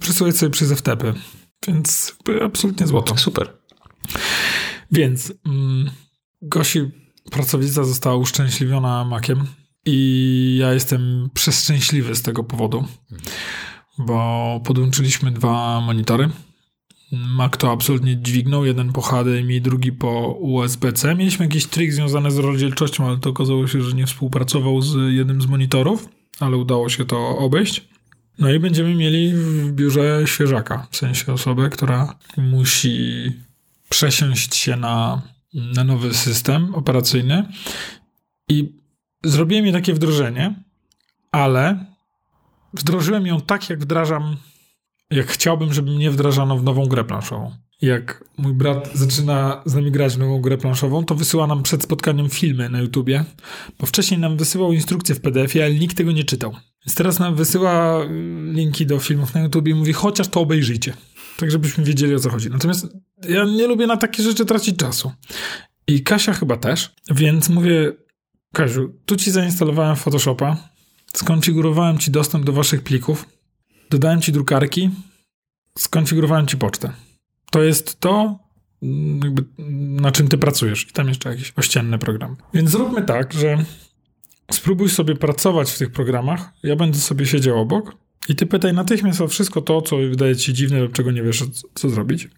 przesyłać 0.00 0.36
sobie 0.36 0.50
przez 0.50 0.72
FTP. 0.72 1.14
Więc 1.68 2.16
absolutnie 2.44 2.86
złoto. 2.86 3.16
Super. 3.16 3.58
Więc 4.92 5.32
mm, 5.46 5.90
Gosi 6.42 6.80
pracownica 7.30 7.84
została 7.84 8.16
uszczęśliwiona 8.16 9.04
makiem 9.04 9.46
i 9.86 10.56
ja 10.60 10.72
jestem 10.72 11.30
przeszczęśliwy 11.34 12.14
z 12.14 12.22
tego 12.22 12.44
powodu, 12.44 12.84
bo 13.98 14.60
podłączyliśmy 14.64 15.30
dwa 15.30 15.80
monitory. 15.80 16.30
Mac 17.12 17.56
to 17.58 17.72
absolutnie 17.72 18.22
dźwignął, 18.22 18.64
jeden 18.64 18.92
po 18.92 19.00
HDMI, 19.00 19.60
drugi 19.60 19.92
po 19.92 20.38
USB-C. 20.40 21.14
Mieliśmy 21.14 21.44
jakiś 21.44 21.66
trik 21.66 21.92
związany 21.92 22.30
z 22.30 22.38
rozdzielczością, 22.38 23.06
ale 23.06 23.18
to 23.18 23.30
okazało 23.30 23.66
się, 23.66 23.82
że 23.82 23.96
nie 23.96 24.06
współpracował 24.06 24.82
z 24.82 24.96
jednym 25.12 25.42
z 25.42 25.46
monitorów 25.46 26.08
ale 26.40 26.56
udało 26.56 26.88
się 26.88 27.04
to 27.04 27.38
obejść. 27.38 27.88
No 28.38 28.52
i 28.52 28.58
będziemy 28.58 28.94
mieli 28.94 29.32
w 29.34 29.72
biurze 29.72 30.22
świeżaka, 30.26 30.86
w 30.90 30.96
sensie 30.96 31.32
osobę, 31.32 31.70
która 31.70 32.14
musi 32.36 33.32
przesiąść 33.88 34.56
się 34.56 34.76
na, 34.76 35.22
na 35.54 35.84
nowy 35.84 36.14
system 36.14 36.74
operacyjny. 36.74 37.48
I 38.48 38.72
zrobiłem 39.24 39.64
mi 39.64 39.72
takie 39.72 39.94
wdrożenie, 39.94 40.54
ale 41.32 41.86
wdrożyłem 42.74 43.26
ją 43.26 43.40
tak, 43.40 43.70
jak 43.70 43.80
wdrażam, 43.80 44.36
jak 45.10 45.26
chciałbym, 45.26 45.72
żeby 45.74 45.90
mnie 45.90 46.10
wdrażano 46.10 46.58
w 46.58 46.62
nową 46.62 46.86
grę 46.86 47.04
planszową. 47.04 47.54
Jak 47.82 48.24
mój 48.36 48.52
brat 48.52 48.90
zaczyna 48.94 49.62
z 49.66 49.74
nami 49.74 49.90
grać 49.90 50.14
w 50.14 50.18
nową 50.18 50.40
grę 50.40 50.58
planszową, 50.58 51.04
to 51.04 51.14
wysyła 51.14 51.46
nam 51.46 51.62
przed 51.62 51.82
spotkaniem 51.82 52.30
filmy 52.30 52.68
na 52.68 52.80
YouTubie, 52.80 53.24
bo 53.78 53.86
wcześniej 53.86 54.20
nam 54.20 54.36
wysyłał 54.36 54.72
instrukcje 54.72 55.14
w 55.14 55.20
PDF-ie, 55.20 55.64
ale 55.64 55.74
nikt 55.74 55.96
tego 55.96 56.12
nie 56.12 56.24
czytał. 56.24 56.52
Więc 56.86 56.94
teraz 56.94 57.18
nam 57.18 57.34
wysyła 57.34 58.04
y, 58.04 58.08
linki 58.52 58.86
do 58.86 58.98
filmów 58.98 59.34
na 59.34 59.40
YouTubie 59.40 59.72
i 59.72 59.74
mówi, 59.74 59.92
chociaż 59.92 60.28
to 60.28 60.40
obejrzyjcie. 60.40 60.94
Tak, 61.36 61.50
żebyśmy 61.50 61.84
wiedzieli 61.84 62.14
o 62.14 62.18
co 62.18 62.30
chodzi. 62.30 62.50
Natomiast 62.50 62.86
ja 63.28 63.44
nie 63.44 63.66
lubię 63.66 63.86
na 63.86 63.96
takie 63.96 64.22
rzeczy 64.22 64.44
tracić 64.44 64.76
czasu. 64.76 65.12
I 65.86 66.02
Kasia 66.02 66.32
chyba 66.32 66.56
też, 66.56 66.94
więc 67.10 67.48
mówię, 67.48 67.92
Kaziu, 68.52 68.94
tu 69.06 69.16
ci 69.16 69.30
zainstalowałem 69.30 69.96
Photoshopa, 69.96 70.56
skonfigurowałem 71.14 71.98
ci 71.98 72.10
dostęp 72.10 72.44
do 72.44 72.52
waszych 72.52 72.82
plików, 72.82 73.28
dodałem 73.90 74.20
ci 74.20 74.32
drukarki, 74.32 74.90
skonfigurowałem 75.78 76.46
ci 76.46 76.56
pocztę. 76.56 76.92
To 77.50 77.62
jest 77.62 78.00
to, 78.00 78.38
mm, 78.82 79.20
jakby, 79.24 79.44
na 80.02 80.12
czym 80.12 80.28
ty 80.28 80.38
pracujesz. 80.38 80.88
I 80.90 80.92
tam 80.92 81.08
jeszcze 81.08 81.30
jakiś 81.30 81.52
ościenny 81.56 81.98
program. 81.98 82.36
Więc 82.54 82.70
zróbmy 82.70 83.02
tak, 83.02 83.32
że 83.32 83.64
spróbuj 84.50 84.88
sobie 84.88 85.16
pracować 85.16 85.70
w 85.70 85.78
tych 85.78 85.92
programach, 85.92 86.52
ja 86.62 86.76
będę 86.76 86.98
sobie 86.98 87.26
siedział 87.26 87.60
obok 87.60 87.96
i 88.28 88.36
ty 88.36 88.46
pytaj 88.46 88.74
natychmiast 88.74 89.20
o 89.20 89.28
wszystko 89.28 89.60
to, 89.60 89.82
co 89.82 89.96
wydaje 89.96 90.36
ci 90.36 90.54
dziwne 90.54 90.80
lub 90.80 90.92
czego 90.92 91.10
nie 91.10 91.22
wiesz, 91.22 91.44
co, 91.74 91.90
zrobić. 91.90 92.28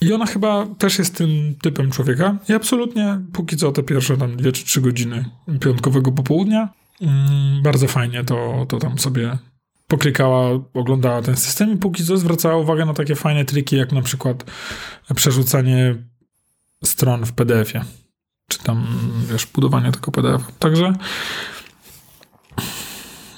I 0.00 0.12
ona 0.12 0.26
chyba 0.26 0.66
też 0.78 0.98
jest 0.98 1.16
tym 1.16 1.54
typem 1.62 1.90
człowieka. 1.90 2.38
I 2.48 2.52
absolutnie, 2.52 3.20
póki 3.32 3.56
co 3.56 3.72
te 3.72 3.82
pierwsze 3.82 4.16
tam 4.16 4.36
dwie 4.36 4.52
czy 4.52 4.64
trzy 4.64 4.80
godziny 4.80 5.24
piątkowego 5.60 6.12
popołudnia, 6.12 6.68
mm, 7.00 7.62
bardzo 7.62 7.88
fajnie 7.88 8.24
to, 8.24 8.66
to 8.68 8.78
tam 8.78 8.98
sobie 8.98 9.38
poklikała, 9.86 10.50
oglądała 10.74 11.22
ten 11.22 11.36
system 11.36 11.72
i 11.72 11.76
póki 11.76 12.04
co 12.04 12.16
zwracała 12.16 12.56
uwagę 12.56 12.84
na 12.84 12.94
takie 12.94 13.14
fajne 13.14 13.44
triki, 13.44 13.76
jak 13.76 13.92
na 13.92 14.02
przykład 14.02 14.44
przerzucanie 15.14 15.94
stron 16.84 17.26
w 17.26 17.32
PDF-ie. 17.32 17.84
Czy 18.48 18.58
tam, 18.58 18.86
wiesz, 19.30 19.46
budowanie 19.46 19.92
tego 19.92 20.12
PDF. 20.12 20.42
Także 20.58 20.92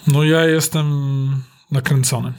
no 0.06 0.24
ja 0.24 0.44
jestem 0.44 0.86
nakręcony. 1.70 2.32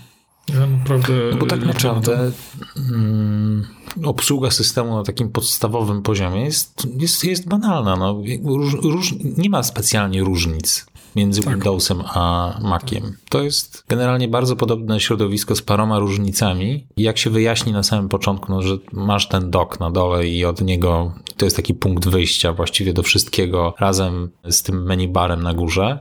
Ja 0.53 0.65
naprawdę 0.65 1.13
no 1.31 1.37
bo 1.37 1.45
tak 1.45 1.65
naprawdę 1.65 2.31
mm, 2.77 3.67
obsługa 4.03 4.51
systemu 4.51 4.95
na 4.95 5.03
takim 5.03 5.29
podstawowym 5.29 6.01
poziomie 6.01 6.45
jest, 6.45 6.87
jest, 6.97 7.23
jest 7.23 7.47
banalna. 7.47 7.95
No. 7.95 8.21
Róż, 8.43 8.73
róż, 8.73 9.13
nie 9.37 9.49
ma 9.49 9.63
specjalnie 9.63 10.23
różnic 10.23 10.85
między 11.15 11.41
tak. 11.41 11.53
Windowsem 11.53 12.03
a 12.05 12.53
Maciem. 12.61 13.17
To 13.29 13.41
jest 13.41 13.83
generalnie 13.87 14.27
bardzo 14.27 14.55
podobne 14.55 14.99
środowisko 14.99 15.55
z 15.55 15.61
paroma 15.61 15.99
różnicami. 15.99 16.87
Jak 16.97 17.17
się 17.17 17.29
wyjaśni 17.29 17.71
na 17.71 17.83
samym 17.83 18.09
początku, 18.09 18.51
no, 18.51 18.61
że 18.61 18.77
masz 18.91 19.27
ten 19.27 19.51
dock 19.51 19.79
na 19.79 19.91
dole 19.91 20.27
i 20.27 20.45
od 20.45 20.61
niego 20.61 21.13
to 21.37 21.45
jest 21.45 21.55
taki 21.55 21.73
punkt 21.73 22.07
wyjścia 22.07 22.53
właściwie 22.53 22.93
do 22.93 23.03
wszystkiego 23.03 23.73
razem 23.79 24.29
z 24.49 24.63
tym 24.63 24.83
menu 24.83 25.07
barem 25.07 25.43
na 25.43 25.53
górze, 25.53 25.99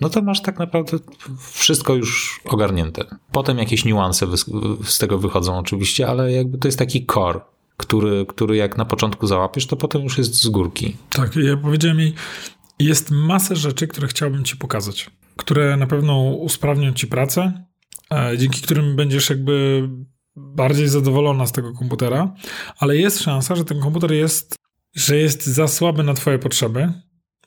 no 0.00 0.08
to 0.08 0.22
masz 0.22 0.42
tak 0.42 0.58
naprawdę 0.58 0.98
wszystko 1.50 1.94
już 1.94 2.40
ogarnięte. 2.44 3.04
Potem 3.32 3.58
jakieś 3.58 3.84
niuanse 3.84 4.26
z 4.84 4.98
tego 4.98 5.18
wychodzą 5.18 5.58
oczywiście, 5.58 6.08
ale 6.08 6.32
jakby 6.32 6.58
to 6.58 6.68
jest 6.68 6.78
taki 6.78 7.06
core, 7.06 7.40
który, 7.76 8.26
który 8.26 8.56
jak 8.56 8.78
na 8.78 8.84
początku 8.84 9.26
załapiesz, 9.26 9.66
to 9.66 9.76
potem 9.76 10.02
już 10.02 10.18
jest 10.18 10.34
z 10.34 10.48
górki. 10.48 10.96
Tak, 11.10 11.36
ja 11.36 11.56
powiedziałem 11.56 12.00
jej, 12.00 12.14
jest 12.84 13.10
masę 13.10 13.56
rzeczy, 13.56 13.86
które 13.86 14.08
chciałbym 14.08 14.44
ci 14.44 14.56
pokazać, 14.56 15.10
które 15.36 15.76
na 15.76 15.86
pewno 15.86 16.20
usprawnią 16.22 16.92
ci 16.92 17.06
pracę, 17.06 17.66
e, 18.14 18.38
dzięki 18.38 18.62
którym 18.62 18.96
będziesz 18.96 19.30
jakby 19.30 19.88
bardziej 20.36 20.88
zadowolona 20.88 21.46
z 21.46 21.52
tego 21.52 21.72
komputera, 21.72 22.34
ale 22.78 22.96
jest 22.96 23.20
szansa, 23.20 23.56
że 23.56 23.64
ten 23.64 23.80
komputer 23.80 24.12
jest, 24.12 24.56
że 24.94 25.16
jest 25.16 25.46
za 25.46 25.68
słaby 25.68 26.02
na 26.02 26.14
twoje 26.14 26.38
potrzeby, 26.38 26.92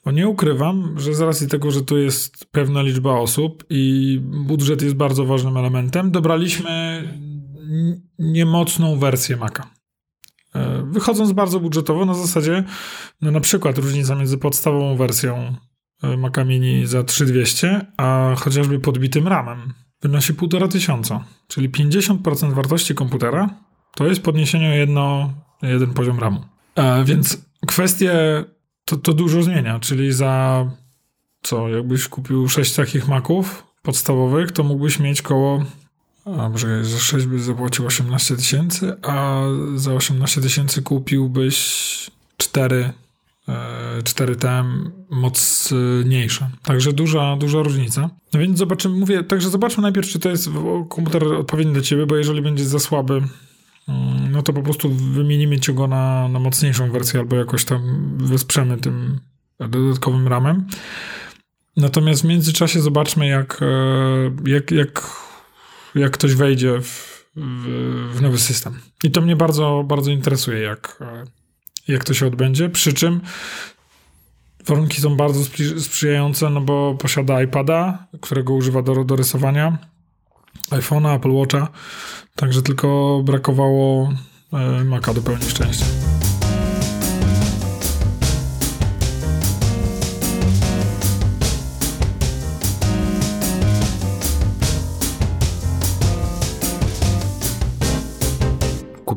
bo 0.04 0.10
nie 0.12 0.28
ukrywam, 0.28 0.94
że 1.00 1.14
z 1.14 1.20
racji 1.20 1.48
tego, 1.48 1.70
że 1.70 1.82
tu 1.82 1.98
jest 1.98 2.44
pewna 2.50 2.82
liczba 2.82 3.12
osób 3.12 3.64
i 3.70 4.18
budżet 4.22 4.82
jest 4.82 4.94
bardzo 4.94 5.24
ważnym 5.24 5.56
elementem, 5.56 6.10
dobraliśmy 6.10 7.02
niemocną 8.18 8.98
wersję 8.98 9.36
Maca. 9.36 9.75
E, 10.56 10.82
wychodząc 10.90 11.32
bardzo 11.32 11.60
budżetowo, 11.60 12.04
na 12.04 12.14
zasadzie, 12.14 12.64
no 13.22 13.30
na 13.30 13.40
przykład 13.40 13.78
różnica 13.78 14.14
między 14.14 14.38
podstawową 14.38 14.96
wersją 14.96 15.54
e, 16.02 16.16
Maca 16.16 16.44
Mini 16.44 16.86
za 16.86 17.04
3200, 17.04 17.86
a 17.96 18.34
chociażby 18.38 18.80
podbitym 18.80 19.28
RAMem 19.28 19.72
wynosi 20.02 20.34
1500, 20.34 20.72
tysiąca, 20.72 21.24
czyli 21.48 21.70
50% 21.70 22.52
wartości 22.52 22.94
komputera 22.94 23.50
to 23.94 24.06
jest 24.06 24.22
podniesienie 24.22 24.68
o 24.68 24.74
jedno, 24.74 25.32
jeden 25.62 25.94
poziom 25.94 26.18
RAMu. 26.18 26.40
E, 26.74 27.04
więc 27.04 27.46
kwestie 27.66 28.44
to, 28.84 28.96
to 28.96 29.12
dużo 29.12 29.42
zmienia, 29.42 29.80
czyli 29.80 30.12
za 30.12 30.64
co, 31.42 31.68
jakbyś 31.68 32.08
kupił 32.08 32.48
6 32.48 32.74
takich 32.74 33.08
Maców 33.08 33.66
podstawowych, 33.82 34.52
to 34.52 34.62
mógłbyś 34.62 34.98
mieć 34.98 35.22
koło 35.22 35.64
a 36.26 36.48
może 36.48 36.84
za 36.84 36.98
6 36.98 37.26
byś 37.26 37.42
zapłacił 37.42 37.86
18 37.86 38.36
tysięcy, 38.36 38.96
a 39.02 39.42
za 39.74 39.92
18 39.92 40.40
tysięcy 40.40 40.82
kupiłbyś 40.82 42.10
4 42.36 42.92
4 44.04 44.36
TM 44.36 44.92
mocniejsze. 45.10 46.50
Także 46.62 46.92
duża, 46.92 47.36
duża 47.36 47.62
różnica. 47.62 48.10
No 48.34 48.40
więc 48.40 48.58
zobaczymy, 48.58 48.96
mówię, 48.98 49.24
także 49.24 49.50
zobaczmy 49.50 49.82
najpierw, 49.82 50.08
czy 50.08 50.18
to 50.18 50.28
jest 50.28 50.50
komputer 50.88 51.24
odpowiedni 51.24 51.72
dla 51.72 51.82
ciebie, 51.82 52.06
bo 52.06 52.16
jeżeli 52.16 52.42
będzie 52.42 52.64
za 52.64 52.78
słaby, 52.78 53.14
mm, 53.88 54.32
no 54.32 54.42
to 54.42 54.52
po 54.52 54.62
prostu 54.62 54.90
wymienimy 54.90 55.60
cię 55.60 55.72
go 55.72 55.86
na, 55.86 56.28
na 56.28 56.38
mocniejszą 56.38 56.90
wersję 56.90 57.20
albo 57.20 57.36
jakoś 57.36 57.64
tam 57.64 57.80
wesprzemy 58.16 58.76
tym 58.76 59.20
dodatkowym 59.58 60.28
ramem. 60.28 60.66
Natomiast 61.76 62.22
w 62.22 62.24
międzyczasie 62.24 62.80
zobaczmy, 62.80 63.26
jak, 63.26 63.62
e, 63.62 64.50
jak, 64.50 64.70
jak 64.70 65.02
jak 65.96 66.12
ktoś 66.12 66.34
wejdzie 66.34 66.80
w, 66.82 67.26
w, 67.36 68.12
w, 68.14 68.22
nowy 68.22 68.38
system. 68.38 68.80
I 69.04 69.10
to 69.10 69.20
mnie 69.20 69.36
bardzo, 69.36 69.84
bardzo 69.86 70.10
interesuje, 70.10 70.60
jak, 70.60 70.98
jak 71.88 72.04
to 72.04 72.14
się 72.14 72.26
odbędzie. 72.26 72.68
Przy 72.68 72.92
czym 72.92 73.20
warunki 74.66 75.00
są 75.00 75.16
bardzo 75.16 75.40
sprzyjające, 75.78 76.50
no 76.50 76.60
bo 76.60 76.94
posiada 76.94 77.42
iPada, 77.42 78.06
którego 78.20 78.54
używa 78.54 78.82
do, 78.82 79.04
do 79.04 79.16
rysowania, 79.16 79.78
iPhone'a, 80.70 81.16
Apple 81.16 81.30
Watcha, 81.30 81.68
także 82.36 82.62
tylko 82.62 83.20
brakowało 83.24 84.12
e, 84.52 84.84
Maca 84.84 85.14
do 85.14 85.22
pełni 85.22 85.44
szczęścia. 85.44 86.15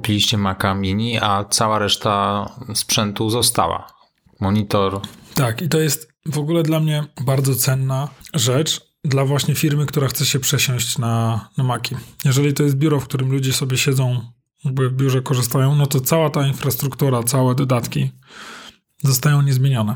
Kupiliście 0.10 0.38
Maca 0.38 0.75
Mini, 0.75 1.18
a 1.18 1.44
cała 1.44 1.80
reszta 1.80 2.46
sprzętu 2.74 3.30
została. 3.30 3.88
Monitor. 4.39 5.01
Tak, 5.36 5.62
i 5.62 5.70
to 5.70 5.80
jest 5.80 6.13
w 6.25 6.38
ogóle 6.38 6.63
dla 6.63 6.80
mnie 6.80 7.04
bardzo 7.22 7.56
cenna 7.56 8.08
rzecz 8.34 8.82
dla 9.04 9.25
właśnie 9.25 9.56
firmy, 9.56 9.86
która 9.86 10.08
chce 10.08 10.25
się 10.25 10.39
przesiąść 10.39 10.98
na, 10.98 11.48
na 11.58 11.63
Maki. 11.63 11.96
Jeżeli 12.25 12.54
to 12.54 12.63
jest 12.63 12.75
biuro, 12.75 13.00
w 13.00 13.04
którym 13.04 13.32
ludzie 13.32 13.54
sobie 13.54 13.78
siedzą, 13.78 14.22
jakby 14.66 14.89
w 14.89 14.94
biurze 14.94 15.22
korzystają, 15.22 15.75
no 15.75 15.88
to 15.88 16.01
cała 16.01 16.30
ta 16.30 16.48
infrastruktura, 16.48 17.24
całe 17.24 17.56
dodatki 17.56 18.12
zostają 19.04 19.42
niezmienione. 19.42 19.96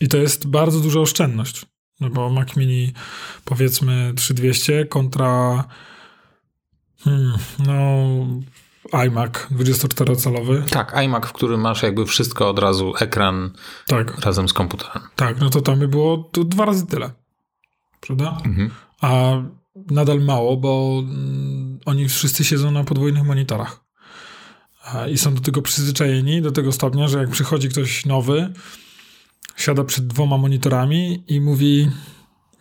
I 0.00 0.08
to 0.08 0.16
jest 0.16 0.46
bardzo 0.46 0.80
duża 0.80 1.00
oszczędność. 1.00 1.66
No 2.00 2.10
bo 2.10 2.30
Mac 2.30 2.56
Mini 2.56 2.92
powiedzmy 3.44 4.12
3200 4.16 4.84
kontra 4.86 5.64
hmm, 7.04 7.38
no 7.58 8.06
iMac 8.92 9.32
24-calowy. 9.32 10.62
Tak, 10.70 10.96
iMac, 11.04 11.26
w 11.26 11.32
którym 11.32 11.60
masz 11.60 11.82
jakby 11.82 12.06
wszystko 12.06 12.50
od 12.50 12.58
razu, 12.58 12.92
ekran 13.00 13.50
tak. 13.86 14.18
razem 14.18 14.48
z 14.48 14.52
komputerem. 14.52 15.02
Tak, 15.16 15.40
no 15.40 15.50
to 15.50 15.60
tam 15.60 15.78
by 15.78 15.88
było 15.88 16.28
to 16.32 16.44
dwa 16.44 16.64
razy 16.64 16.86
tyle. 16.86 17.10
Prawda? 18.00 18.38
Mhm. 18.44 18.70
A 19.00 19.32
nadal 19.90 20.20
mało, 20.20 20.56
bo 20.56 21.02
mm, 21.04 21.78
oni 21.84 22.08
wszyscy 22.08 22.44
siedzą 22.44 22.70
na 22.70 22.84
podwójnych 22.84 23.24
monitorach. 23.24 23.84
I 25.10 25.18
są 25.18 25.34
do 25.34 25.40
tego 25.40 25.62
przyzwyczajeni, 25.62 26.42
do 26.42 26.52
tego 26.52 26.72
stopnia, 26.72 27.08
że 27.08 27.18
jak 27.18 27.30
przychodzi 27.30 27.68
ktoś 27.68 28.06
nowy, 28.06 28.52
siada 29.56 29.84
przed 29.84 30.06
dwoma 30.06 30.38
monitorami 30.38 31.24
i 31.28 31.40
mówi: 31.40 31.90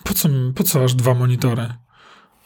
Po 0.03 0.13
co, 0.13 0.29
po 0.55 0.63
co 0.63 0.83
aż 0.83 0.93
dwa 0.93 1.13
monitory? 1.13 1.73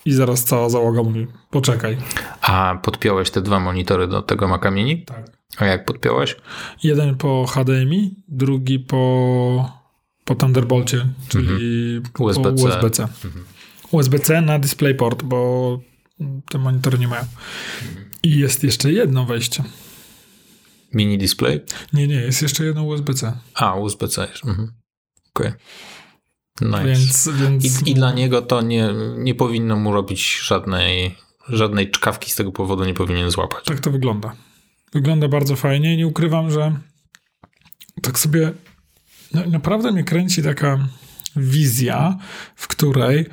I 0.06 0.14
zaraz 0.14 0.44
cała 0.44 0.70
załoga 0.70 1.04
mówi, 1.04 1.28
poczekaj. 1.50 1.98
A 2.42 2.80
podpiąłeś 2.84 3.32
te 3.32 3.42
dwa 3.42 3.60
monitory 3.60 4.08
do 4.08 4.22
tego 4.22 4.48
Maca 4.48 4.72
Mini? 4.72 5.06
Tak. 5.06 5.32
A 5.58 5.66
jak 5.66 5.86
podpiąłeś? 5.86 6.36
Jeden 6.84 7.16
po 7.16 7.46
HDMI, 7.46 8.24
drugi 8.28 8.80
po, 8.80 9.72
po 10.26 10.36
Thunderbolcie, 10.36 11.08
czyli 11.28 11.48
mhm. 11.98 12.14
USB-C. 12.20 12.66
USB-C. 12.66 13.04
Mhm. 13.04 13.46
USB-C 13.92 14.42
na 14.42 14.60
DisplayPort, 14.60 15.24
bo 15.24 15.80
te 16.50 16.58
monitory 16.58 16.98
nie 16.98 17.08
mają. 17.08 17.24
I 18.24 18.40
jest 18.40 18.64
jeszcze 18.64 18.92
jedno 18.92 19.26
wejście. 19.26 19.64
Mini 20.94 21.18
display? 21.18 21.62
Nie, 21.94 22.08
nie, 22.08 22.16
jest 22.16 22.42
jeszcze 22.42 22.66
jedno 22.66 22.84
USB-C. 22.84 23.38
A, 23.54 23.76
USB-C. 23.76 24.28
Mhm. 24.46 24.72
Okej. 25.34 25.48
Okay. 25.48 25.60
Więc, 26.62 27.30
więc... 27.34 27.82
I, 27.82 27.92
I, 27.92 27.94
dla 27.94 28.14
niego 28.14 28.42
to 28.42 28.62
nie, 28.62 28.90
nie 29.18 29.36
powinno 29.36 29.76
mu 29.76 29.94
robić 29.94 30.40
żadnej, 30.44 31.16
żadnej 31.50 31.92
czkawki 31.92 32.32
z 32.32 32.36
tego 32.36 32.52
powodu, 32.52 32.86
nie 32.86 32.94
powinien 32.94 33.32
złapać. 33.32 33.66
Tak 33.66 33.80
to 33.80 33.92
wygląda. 33.92 34.36
Wygląda 34.94 35.28
bardzo 35.28 35.56
fajnie 35.56 35.94
i 35.94 35.98
nie 35.98 36.08
ukrywam, 36.08 36.52
że 36.52 36.80
tak 38.02 38.20
sobie 38.20 38.54
no, 39.34 39.46
naprawdę 39.46 39.92
mnie 39.92 40.04
kręci 40.04 40.44
taka 40.44 40.88
wizja, 41.36 42.18
w 42.56 42.68
której 42.68 43.26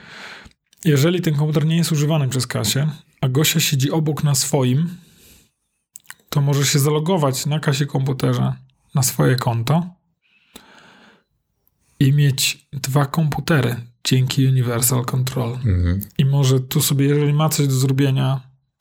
jeżeli 0.84 1.20
ten 1.20 1.34
komputer 1.34 1.66
nie 1.66 1.76
jest 1.76 1.92
używany 1.92 2.28
przez 2.28 2.46
Kasię, 2.46 2.88
a 3.20 3.28
Gosia 3.28 3.60
siedzi 3.60 3.90
obok 3.90 4.24
na 4.24 4.34
swoim, 4.34 4.96
to 6.28 6.40
może 6.40 6.66
się 6.66 6.78
zalogować 6.78 7.46
na 7.46 7.60
Kasie 7.60 7.86
komputerze 7.86 8.52
na 8.94 9.02
swoje 9.02 9.36
konto 9.36 10.01
i 12.02 12.12
mieć 12.12 12.66
dwa 12.72 13.06
komputery 13.06 13.76
dzięki 14.04 14.46
Universal 14.46 15.04
Control. 15.04 15.52
Mhm. 15.52 16.00
I 16.18 16.24
może 16.24 16.60
tu 16.60 16.82
sobie, 16.82 17.06
jeżeli 17.06 17.32
ma 17.32 17.48
coś 17.48 17.66
do 17.66 17.74
zrobienia, 17.74 18.40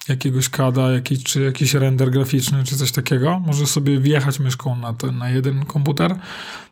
jakiegoś 0.10 0.50
kada, 0.50 0.92
jakiś, 0.92 1.24
czy 1.24 1.42
jakiś 1.42 1.74
render 1.74 2.12
graficzny, 2.12 2.64
czy 2.64 2.76
coś 2.76 2.92
takiego, 2.92 3.40
może 3.40 3.68
sobie 3.68 4.00
wjechać 4.00 4.40
myszką 4.40 4.76
na, 4.76 4.94
ten, 4.94 5.18
na 5.18 5.30
jeden 5.30 5.66
komputer, 5.66 6.16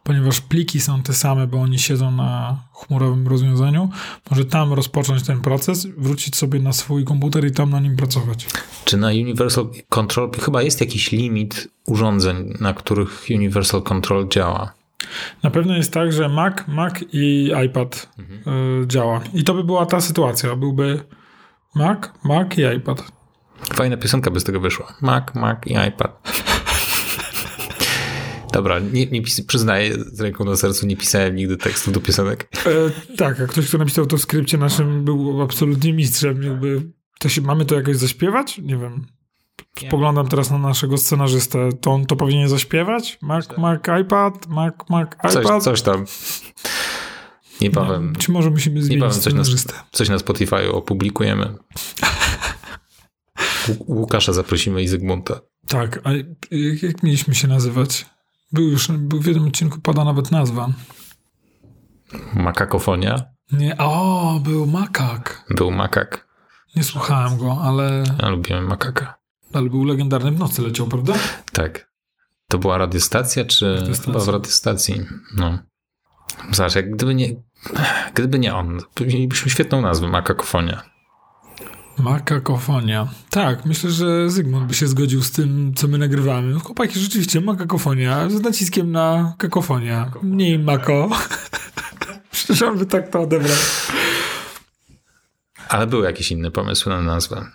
ponieważ 0.03 0.41
pliki 0.41 0.79
są 0.79 1.03
te 1.03 1.13
same, 1.13 1.47
bo 1.47 1.61
oni 1.61 1.79
siedzą 1.79 2.11
na 2.11 2.57
chmurowym 2.73 3.27
rozwiązaniu, 3.27 3.89
może 4.29 4.45
tam 4.45 4.73
rozpocząć 4.73 5.23
ten 5.23 5.41
proces, 5.41 5.87
wrócić 5.97 6.35
sobie 6.35 6.59
na 6.59 6.73
swój 6.73 7.05
komputer 7.05 7.47
i 7.47 7.51
tam 7.51 7.69
na 7.69 7.79
nim 7.79 7.95
pracować. 7.95 8.47
Czy 8.85 8.97
na 8.97 9.07
Universal 9.07 9.69
Control 9.89 10.31
chyba 10.41 10.61
jest 10.61 10.81
jakiś 10.81 11.11
limit 11.11 11.67
urządzeń, 11.87 12.53
na 12.59 12.73
których 12.73 13.25
Universal 13.29 13.81
Control 13.83 14.27
działa? 14.29 14.78
Na 15.43 15.49
pewno 15.49 15.75
jest 15.75 15.93
tak, 15.93 16.13
że 16.13 16.29
Mac, 16.29 16.53
Mac 16.67 16.93
i 17.11 17.51
iPad 17.65 18.09
mhm. 18.19 18.57
y, 18.83 18.87
działa. 18.87 19.21
I 19.33 19.43
to 19.43 19.53
by 19.53 19.63
była 19.63 19.85
ta 19.85 20.01
sytuacja. 20.01 20.55
Byłby 20.55 21.03
Mac, 21.75 21.99
Mac 22.23 22.57
i 22.57 22.77
iPad. 22.77 23.11
Fajna 23.73 23.97
piosenka 23.97 24.31
by 24.31 24.39
z 24.39 24.43
tego 24.43 24.59
wyszła. 24.59 24.93
Mac, 25.01 25.35
Mac 25.35 25.57
i 25.65 25.73
iPad. 25.87 26.39
Dobra, 28.53 28.79
nie, 28.79 29.05
nie 29.05 29.21
pis- 29.21 29.45
przyznaję 29.47 29.93
z 30.11 30.21
ręką 30.21 30.45
na 30.45 30.55
sercu, 30.55 30.87
nie 30.87 30.97
pisałem 30.97 31.35
nigdy 31.35 31.57
tekstów 31.57 31.93
do 31.93 32.01
piosenek. 32.01 32.49
E, 32.65 33.15
tak, 33.17 33.41
a 33.41 33.47
ktoś, 33.47 33.67
kto 33.67 33.77
napisał 33.77 34.05
to 34.05 34.17
w 34.17 34.21
skrypcie 34.21 34.57
naszym 34.57 35.05
był 35.05 35.41
absolutnie 35.41 35.93
mistrzem. 35.93 36.43
Jakby 36.43 36.81
to 37.19 37.29
się, 37.29 37.41
mamy 37.41 37.65
to 37.65 37.75
jakoś 37.75 37.97
zaśpiewać? 37.97 38.57
Nie 38.57 38.77
wiem. 38.77 39.05
Spoglądam 39.87 40.27
teraz 40.27 40.51
na 40.51 40.57
naszego 40.57 40.97
scenarzystę. 40.97 41.69
To 41.81 41.91
on 41.91 42.05
to 42.05 42.15
powinien 42.15 42.49
zaśpiewać? 42.49 43.17
Mac, 43.21 43.57
Mac, 43.57 43.81
iPad, 44.01 44.47
Mac, 44.47 44.73
Mac, 44.89 45.09
iPad? 45.13 45.33
Coś, 45.33 45.63
coś 45.63 45.81
tam. 45.81 46.05
Niebawem. 47.61 48.11
No, 48.13 48.19
czy 48.19 48.31
może 48.31 48.49
musimy 48.49 48.81
zmienić 48.81 48.91
niebawem 48.91 49.21
coś 49.21 49.33
na, 49.33 49.43
coś 49.91 50.09
na 50.09 50.19
Spotify 50.19 50.71
opublikujemy. 50.71 51.55
Łukasza 53.87 54.33
zaprosimy 54.33 54.81
i 54.81 54.87
Zygmunta. 54.87 55.39
Tak, 55.67 55.99
a 56.03 56.11
jak, 56.11 56.83
jak 56.83 57.03
mieliśmy 57.03 57.35
się 57.35 57.47
nazywać? 57.47 58.05
Był 58.51 58.67
już, 58.67 58.87
był 58.87 59.21
w 59.21 59.25
jednym 59.25 59.47
odcinku 59.47 59.79
pada 59.81 60.03
nawet 60.03 60.31
nazwa. 60.31 60.69
Makakofonia? 62.33 63.25
Nie, 63.51 63.77
o, 63.77 64.39
był 64.43 64.67
makak. 64.67 65.45
Był 65.49 65.71
makak. 65.71 66.27
Nie 66.75 66.83
słuchałem 66.83 67.37
go, 67.37 67.57
ale... 67.61 68.03
Ja 68.21 68.29
lubiłem 68.29 68.67
makaka. 68.67 69.18
Ale 69.53 69.69
był 69.69 69.83
legendarny 69.83 70.31
w 70.31 70.39
nocy 70.39 70.61
leciał, 70.61 70.87
prawda? 70.87 71.13
Tak. 71.51 71.89
To 72.47 72.57
była 72.57 72.77
radiostacja, 72.77 73.45
czy 73.45 73.75
radiostacja. 73.75 74.13
chyba 74.13 74.25
w 74.25 74.29
radiostacji? 74.29 75.05
No. 75.37 75.59
Zobacz, 76.51 76.75
jak 76.75 76.91
gdyby 76.91 77.15
nie, 77.15 77.35
gdyby 78.13 78.39
nie 78.39 78.55
on, 78.55 78.79
mielibyśmy 79.01 79.51
świetną 79.51 79.81
nazwę, 79.81 80.07
Makakofonia. 80.07 80.83
Makakofonia. 81.97 83.07
Tak, 83.29 83.65
myślę, 83.65 83.91
że 83.91 84.29
Zygmunt 84.29 84.67
by 84.67 84.73
się 84.73 84.87
zgodził 84.87 85.23
z 85.23 85.31
tym, 85.31 85.73
co 85.75 85.87
my 85.87 85.97
nagrywamy. 85.97 86.59
Chłopaki, 86.59 86.99
rzeczywiście, 86.99 87.41
makakofonia, 87.41 88.29
z 88.29 88.41
naciskiem 88.41 88.91
na 88.91 89.33
kakofonia. 89.37 90.11
Mniej 90.23 90.59
mako. 90.59 91.09
Przecież 92.31 92.61
on 92.61 92.77
by 92.77 92.85
tak 92.85 93.09
to 93.09 93.21
odebrał. 93.21 93.57
Ale 95.69 95.87
były 95.87 96.05
jakieś 96.05 96.31
inne 96.31 96.51
pomysły 96.51 96.91
na 96.91 97.01
nazwę 97.01 97.45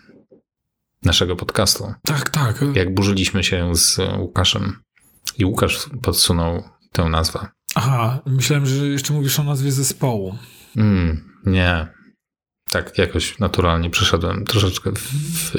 naszego 1.05 1.37
podcastu. 1.37 1.95
Tak, 2.03 2.31
tak. 2.31 2.64
Jak 2.75 2.95
burzyliśmy 2.95 3.45
się 3.45 3.77
z 3.77 3.99
Łukaszem 4.19 4.77
i 5.38 5.45
Łukasz 5.45 5.88
podsunął 6.03 6.62
tę 6.93 7.05
nazwę. 7.05 7.47
Aha, 7.75 8.21
myślałem, 8.27 8.67
że 8.67 8.87
jeszcze 8.87 9.12
mówisz 9.12 9.38
o 9.40 9.45
nazwie 9.45 9.73
zespołu. 9.73 10.38
Mm, 10.77 11.25
nie. 11.47 11.88
Tak, 12.71 12.99
jakoś 12.99 13.38
naturalnie 13.38 13.90
przeszedłem 13.90 14.45
troszeczkę 14.45 14.90
w, 14.93 15.01
w, 15.01 15.55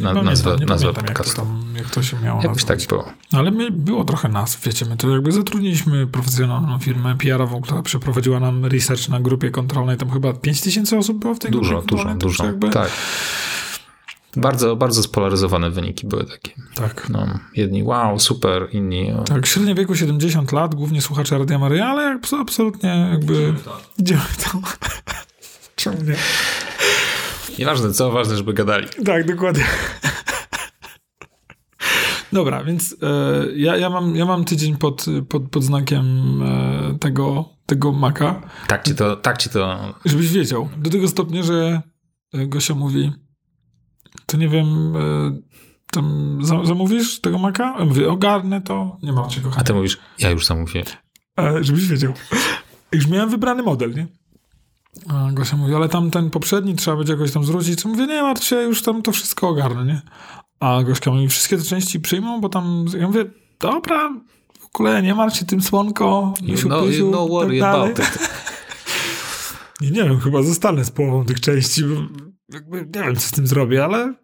na, 0.00 0.12
nie 0.12 0.22
nazwę, 0.22 0.56
nazwę 0.66 0.92
podcastu. 0.92 1.22
Jak 1.22 1.36
to, 1.36 1.42
tam, 1.42 1.74
jak 1.76 1.90
to 1.90 2.02
się 2.02 2.20
miało 2.20 2.42
Jakoś 2.42 2.62
nazwać. 2.62 2.80
tak 2.80 2.88
było. 2.88 3.12
Ale 3.32 3.50
my, 3.50 3.70
było 3.70 4.04
trochę 4.04 4.28
nas, 4.28 4.58
wiecie, 4.64 4.86
my 4.86 4.96
to 4.96 5.10
jakby 5.10 5.32
zatrudniliśmy 5.32 6.06
profesjonalną 6.06 6.78
firmę 6.78 7.16
PR-ową, 7.18 7.60
która 7.60 7.82
przeprowadziła 7.82 8.40
nam 8.40 8.64
research 8.64 9.08
na 9.08 9.20
grupie 9.20 9.50
kontrolnej. 9.50 9.96
Tam 9.96 10.10
chyba 10.10 10.32
5 10.32 10.60
tysięcy 10.60 10.96
osób 10.96 11.18
było 11.18 11.34
w 11.34 11.38
tej 11.38 11.50
dużo, 11.50 11.70
grupie 11.70 11.86
Dużo, 11.86 12.14
dużo, 12.14 12.44
jakby... 12.44 12.70
tak. 12.70 12.90
Bardzo, 14.36 14.76
bardzo 14.76 15.02
spolaryzowane 15.02 15.70
wyniki 15.70 16.06
były 16.06 16.24
takie. 16.24 16.52
Tak. 16.74 17.08
No, 17.08 17.26
jedni 17.56 17.82
wow, 17.82 18.20
super, 18.20 18.68
inni... 18.72 19.12
Tak, 19.26 19.46
średnie 19.46 19.74
wieku 19.74 19.94
70 19.94 20.52
lat, 20.52 20.74
głównie 20.74 21.02
słuchacze 21.02 21.38
Radia 21.38 21.58
Maryja, 21.58 21.86
ale 21.86 22.18
absolutnie 22.40 23.08
jakby... 23.12 23.54
Idziemy 23.98 24.22
tam. 24.44 24.62
Czemu 25.76 26.02
nie? 26.02 26.16
Nieważne 27.58 27.92
co, 27.92 28.10
ważne, 28.10 28.36
żeby 28.36 28.52
gadali. 28.52 28.86
Tak, 29.04 29.26
dokładnie. 29.26 29.64
Dobra, 32.32 32.64
więc 32.64 32.96
e, 33.02 33.46
ja, 33.56 33.76
ja, 33.76 33.90
mam, 33.90 34.16
ja 34.16 34.24
mam 34.24 34.44
tydzień 34.44 34.76
pod, 34.76 35.06
pod, 35.28 35.50
pod 35.50 35.64
znakiem 35.64 36.04
e, 36.42 36.98
tego, 36.98 37.44
tego 37.66 37.92
maka. 37.92 38.42
Tak 38.66 38.84
ci, 38.84 38.94
to, 38.94 39.16
tak 39.16 39.38
ci 39.38 39.50
to... 39.50 39.94
Żebyś 40.04 40.32
wiedział. 40.32 40.68
Do 40.76 40.90
tego 40.90 41.08
stopnia, 41.08 41.42
że 41.42 41.82
Gosia 42.32 42.74
mówi 42.74 43.12
to 44.26 44.36
nie 44.36 44.48
wiem, 44.48 44.96
e, 44.96 45.00
tam 45.90 46.38
zamówisz 46.64 47.20
tego 47.20 47.38
maka? 47.38 47.74
Ja 47.78 47.84
mówię, 47.84 48.10
ogarnę 48.10 48.62
to, 48.62 48.98
nie 49.02 49.12
ma 49.12 49.28
cię 49.28 49.40
kochania. 49.40 49.60
A 49.60 49.64
ty 49.64 49.74
mówisz, 49.74 49.98
ja 50.18 50.30
już 50.30 50.46
zamówię. 50.46 50.84
E, 51.40 51.64
żebyś 51.64 51.86
wiedział. 51.86 52.12
Już 52.92 53.06
miałem 53.06 53.30
wybrany 53.30 53.62
model, 53.62 53.94
nie? 53.94 54.06
A 55.08 55.32
Gosia 55.32 55.56
mówi, 55.56 55.74
ale 55.74 55.88
tam 55.88 56.10
ten 56.10 56.30
poprzedni 56.30 56.74
trzeba 56.74 56.96
będzie 56.96 57.12
jakoś 57.12 57.32
tam 57.32 57.44
zwrócić. 57.44 57.80
Co 57.80 57.88
mówię, 57.88 58.06
nie 58.06 58.22
martw 58.22 58.44
się, 58.44 58.56
już 58.56 58.82
tam 58.82 59.02
to 59.02 59.12
wszystko 59.12 59.48
ogarnę, 59.48 59.84
nie? 59.84 60.02
A 60.60 60.82
Gośka 60.82 61.10
mówi, 61.10 61.28
wszystkie 61.28 61.56
te 61.56 61.62
części 61.62 62.00
przyjmą, 62.00 62.40
bo 62.40 62.48
tam, 62.48 62.84
ja 62.98 63.06
mówię, 63.06 63.24
dobra, 63.60 64.10
w 64.60 64.64
ogóle 64.64 65.02
nie 65.02 65.14
martw 65.14 65.38
się 65.38 65.44
tym 65.44 65.62
słonko, 65.62 66.34
you 66.42 66.56
know, 66.56 66.90
you 66.90 67.08
know 67.08 67.30
worry 67.30 67.60
tak 67.60 67.74
about 67.74 67.98
it. 67.98 68.28
nie, 69.80 69.90
nie 69.90 70.04
wiem, 70.04 70.20
chyba 70.20 70.42
zostanę 70.42 70.84
z 70.84 70.90
połową 70.90 71.24
tych 71.24 71.40
części, 71.40 71.84
bo 71.84 71.94
jakby 72.52 72.76
nie 72.76 73.02
wiem, 73.02 73.16
co 73.16 73.28
z 73.28 73.30
tym 73.30 73.46
zrobię, 73.46 73.84
ale 73.84 74.14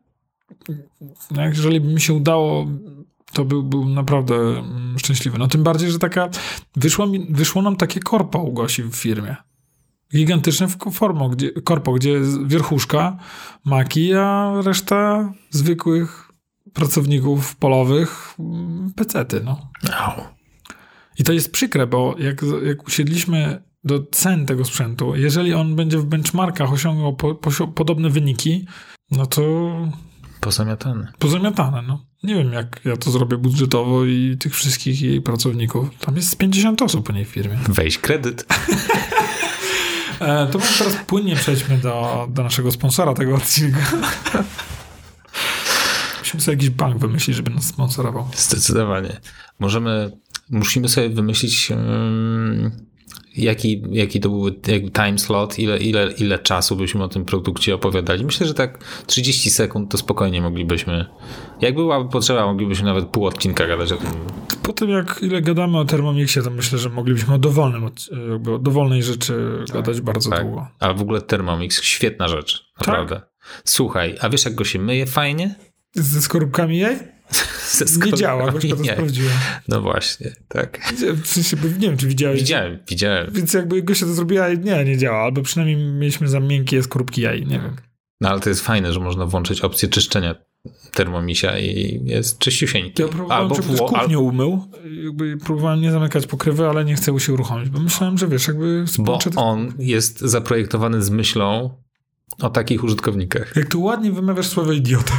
no, 1.31 1.47
jeżeli 1.47 1.81
by 1.81 1.93
mi 1.93 2.01
się 2.01 2.15
udało, 2.15 2.67
to 3.33 3.45
był, 3.45 3.63
był 3.63 3.89
naprawdę 3.89 4.35
mm, 4.35 4.99
szczęśliwy. 4.99 5.39
No 5.39 5.49
tym 5.49 5.63
bardziej, 5.63 5.91
że 5.91 5.99
taka 5.99 6.29
wyszło, 6.77 7.07
mi, 7.07 7.27
wyszło 7.31 7.63
nam 7.63 7.77
takie 7.77 8.01
korpo 8.01 8.39
u 8.39 8.53
Gosi 8.53 8.83
w 8.83 8.95
firmie. 8.95 9.37
Gigantyczne 10.13 10.69
formo, 10.93 11.29
gdzie, 11.29 11.51
korpo, 11.53 11.93
gdzie 11.93 12.21
wierchuszka, 12.47 13.17
maki, 13.65 14.15
a 14.15 14.53
reszta 14.65 15.33
zwykłych 15.51 16.31
pracowników 16.73 17.57
polowych 17.57 18.35
mm, 18.39 18.93
pecety, 18.97 19.41
no. 19.45 19.71
I 21.19 21.25
to 21.25 21.33
jest 21.33 21.53
przykre, 21.53 21.87
bo 21.87 22.15
jak, 22.19 22.43
jak 22.67 22.87
usiedliśmy 22.87 23.63
do 23.85 24.07
cen 24.11 24.47
tego 24.47 24.65
sprzętu, 24.65 25.17
jeżeli 25.17 25.55
on 25.55 25.77
będzie 25.77 25.99
w 25.99 26.05
benchmarkach 26.05 26.73
osiągał 26.73 27.17
po, 27.17 27.35
po, 27.35 27.67
podobne 27.67 28.11
wyniki, 28.11 28.67
no 29.11 29.27
to... 29.27 29.71
Pozamiatane. 30.41 31.13
Pozamiatane, 31.19 31.83
no. 31.83 32.07
Nie 32.23 32.35
wiem, 32.35 32.53
jak 32.53 32.81
ja 32.85 32.97
to 32.97 33.11
zrobię 33.11 33.37
budżetowo 33.37 34.05
i 34.05 34.37
tych 34.41 34.55
wszystkich 34.55 35.03
jej 35.03 35.21
pracowników. 35.21 35.89
Tam 35.99 36.17
jest 36.17 36.39
50 36.39 36.83
osób 36.83 37.07
po 37.07 37.13
niej 37.13 37.25
w 37.25 37.29
firmie. 37.29 37.59
Weź 37.69 37.99
kredyt. 37.99 38.47
e, 40.21 40.47
to 40.47 40.59
może 40.59 40.79
teraz 40.79 40.97
płynnie 41.07 41.37
przejdźmy 41.37 41.79
do, 41.79 42.27
do 42.31 42.43
naszego 42.43 42.73
sponsora 42.73 43.15
tego 43.15 43.35
odcinka. 43.35 43.87
Musimy 46.19 46.41
sobie 46.41 46.57
jakiś 46.57 46.71
bank 46.71 46.99
wymyślić, 46.99 47.37
żeby 47.37 47.51
nas 47.51 47.65
sponsorował. 47.65 48.29
Zdecydowanie. 48.37 49.21
Możemy, 49.59 50.11
musimy 50.51 50.89
sobie 50.89 51.09
wymyślić... 51.09 51.71
Um 51.71 52.90
jaki, 53.41 53.83
jaki 53.91 54.21
to 54.21 54.29
był 54.29 54.51
time 54.91 55.19
slot, 55.19 55.59
ile, 55.59 55.79
ile, 55.79 56.13
ile 56.13 56.39
czasu 56.39 56.77
byśmy 56.77 57.05
o 57.05 57.09
tym 57.09 57.25
produkcie 57.25 57.75
opowiadali. 57.75 58.25
Myślę, 58.25 58.47
że 58.47 58.55
tak 58.55 58.85
30 59.07 59.51
sekund 59.51 59.91
to 59.91 59.99
spokojnie 59.99 60.43
moglibyśmy, 60.43 61.07
jak 61.61 61.75
byłaby 61.75 62.11
potrzeba, 62.11 62.47
moglibyśmy 62.47 62.85
nawet 62.85 63.05
pół 63.05 63.27
odcinka 63.27 63.67
gadać 63.67 63.93
o 63.93 63.97
tym. 63.97 64.09
Po 64.63 64.73
tym, 64.73 64.91
jak 64.91 65.19
ile 65.23 65.43
gadamy 65.43 65.79
o 65.79 65.85
Thermomixie, 65.85 66.43
to 66.43 66.51
myślę, 66.51 66.79
że 66.79 66.89
moglibyśmy 66.89 67.35
o 67.35 67.39
dowolnym, 67.39 67.91
jakby 68.31 68.55
o 68.55 68.59
dowolnej 68.59 69.03
rzeczy 69.03 69.65
tak, 69.67 69.77
gadać 69.77 70.01
bardzo 70.01 70.31
tak. 70.31 70.43
długo. 70.43 70.67
A 70.81 70.93
w 70.93 71.03
ogóle 71.03 71.21
Thermomix, 71.21 71.83
świetna 71.83 72.29
rzecz, 72.29 72.73
tak? 72.79 72.87
naprawdę. 72.87 73.15
Tak? 73.15 73.31
Słuchaj, 73.65 74.17
a 74.21 74.29
wiesz 74.29 74.45
jak 74.45 74.55
go 74.55 74.65
się 74.65 74.79
myje 74.79 75.07
fajnie? 75.07 75.55
Ze 75.95 76.23
skorupkami 76.23 76.79
jaj? 76.79 77.20
nie 78.07 78.13
działa, 78.13 78.51
gośka 78.53 78.77
to 78.77 78.85
sprawdziłem. 78.85 79.33
No 79.69 79.81
właśnie, 79.81 80.33
tak. 80.49 80.93
W 81.23 81.27
sensie, 81.27 81.57
nie 81.57 81.89
wiem, 81.89 81.97
czy 81.97 82.07
widziałeś. 82.07 82.41
Widziałem, 82.41 82.79
widziałem. 82.89 83.31
Więc 83.33 83.55
jakby 83.55 83.83
gościa 83.83 84.07
to 84.07 84.15
zrobiła, 84.15 84.49
nie, 84.49 84.85
nie 84.85 84.99
działa. 84.99 85.19
Albo 85.19 85.43
przynajmniej 85.43 85.77
mieliśmy 85.93 86.29
za 86.29 86.41
miękkie 86.41 86.83
skorupki 86.83 87.21
jaj, 87.21 87.47
nie 87.47 87.61
wiem. 87.61 87.77
No 88.21 88.29
ale 88.29 88.41
to 88.41 88.49
jest 88.49 88.61
fajne, 88.61 88.93
że 88.93 89.01
można 89.01 89.27
włączyć 89.27 89.61
opcję 89.61 89.89
czyszczenia 89.89 90.35
termomisia 90.93 91.59
i 91.59 92.01
jest 92.05 92.39
czyściusieńki. 92.39 93.03
Ja 93.03 93.09
próbowałem, 93.09 93.43
Albo 93.43 93.55
żeby 93.55 93.69
wło- 93.69 93.89
kuchnię 93.89 94.19
umył. 94.19 94.65
Jakby 95.05 95.37
próbowałem 95.37 95.81
nie 95.81 95.93
zamykać 95.93 96.27
pokrywy, 96.27 96.69
ale 96.69 96.85
nie 96.85 96.95
chcę 96.95 97.21
się 97.21 97.33
uruchomić, 97.33 97.69
bo 97.69 97.81
myślałem, 97.81 98.19
że 98.19 98.29
wiesz, 98.29 98.49
jakby... 98.49 98.85
Bo 98.99 99.19
on 99.37 99.73
jest 99.79 100.21
zaprojektowany 100.21 101.03
z 101.03 101.11
myślą 101.11 101.71
o 102.39 102.51
takich 102.51 102.85
użytkownikach. 102.85 103.57
Jak 103.57 103.69
tu 103.69 103.83
ładnie 103.83 104.13
wymawiasz 104.13 104.47
słowo 104.47 104.73
idiota. 104.73 105.13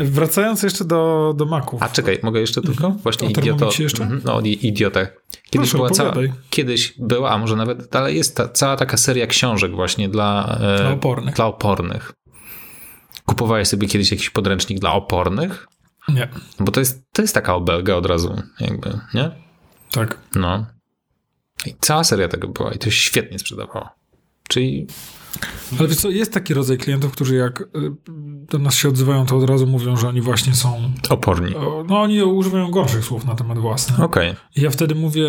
Wracając 0.00 0.62
jeszcze 0.62 0.84
do, 0.84 1.34
do 1.36 1.44
Maków. 1.44 1.82
A 1.82 1.88
czekaj, 1.88 2.18
mogę 2.22 2.40
jeszcze 2.40 2.62
tylko? 2.62 2.84
Mhm. 2.84 3.02
Właśnie 3.02 3.30
idioto. 3.30 3.70
jeszcze? 3.78 4.02
Mhm, 4.02 4.20
no, 4.24 4.40
idiotę. 4.40 5.08
Kiedyś 5.50 5.70
Proszę, 5.70 5.76
była 5.76 5.90
cała, 5.90 6.14
kiedyś 6.50 6.94
była, 6.98 7.30
a 7.30 7.38
może 7.38 7.56
nawet 7.56 7.88
dalej 7.88 8.16
jest 8.16 8.36
ta, 8.36 8.48
cała 8.48 8.76
taka 8.76 8.96
seria 8.96 9.26
książek 9.26 9.72
właśnie 9.72 10.08
dla, 10.08 10.58
e, 10.60 10.78
dla, 10.78 10.92
opornych. 10.92 11.34
dla 11.34 11.46
opornych. 11.46 12.12
Kupowałeś 13.26 13.68
sobie 13.68 13.88
kiedyś 13.88 14.10
jakiś 14.10 14.30
podręcznik 14.30 14.80
dla 14.80 14.92
opornych? 14.92 15.68
Nie. 16.08 16.28
Bo 16.60 16.72
to 16.72 16.80
jest, 16.80 17.02
to 17.12 17.22
jest 17.22 17.34
taka 17.34 17.54
obelga 17.54 17.94
od 17.94 18.06
razu, 18.06 18.42
jakby, 18.60 18.98
nie? 19.14 19.30
Tak. 19.90 20.18
No. 20.34 20.66
I 21.66 21.74
cała 21.80 22.04
seria 22.04 22.28
tego 22.28 22.48
była 22.48 22.72
i 22.72 22.78
to 22.78 22.84
się 22.84 23.00
świetnie 23.00 23.38
sprzedawało. 23.38 23.88
Czyli 24.48 24.86
ale 25.78 25.88
wiesz 25.88 25.96
co, 25.96 26.10
jest 26.10 26.32
taki 26.32 26.54
rodzaj 26.54 26.78
klientów, 26.78 27.12
którzy 27.12 27.36
jak 27.36 27.60
y, 27.60 27.66
do 28.50 28.58
nas 28.58 28.74
się 28.74 28.88
odzywają, 28.88 29.26
to 29.26 29.36
od 29.36 29.50
razu 29.50 29.66
mówią, 29.66 29.96
że 29.96 30.08
oni 30.08 30.20
właśnie 30.20 30.54
są... 30.54 30.92
Oporni. 31.08 31.54
No 31.88 32.00
oni 32.00 32.22
używają 32.22 32.70
gorszych 32.70 33.04
słów 33.04 33.24
na 33.24 33.34
temat 33.34 33.58
własny. 33.58 34.04
Okej. 34.04 34.30
Okay. 34.30 34.42
I 34.56 34.60
ja 34.60 34.70
wtedy 34.70 34.94
mówię, 34.94 35.28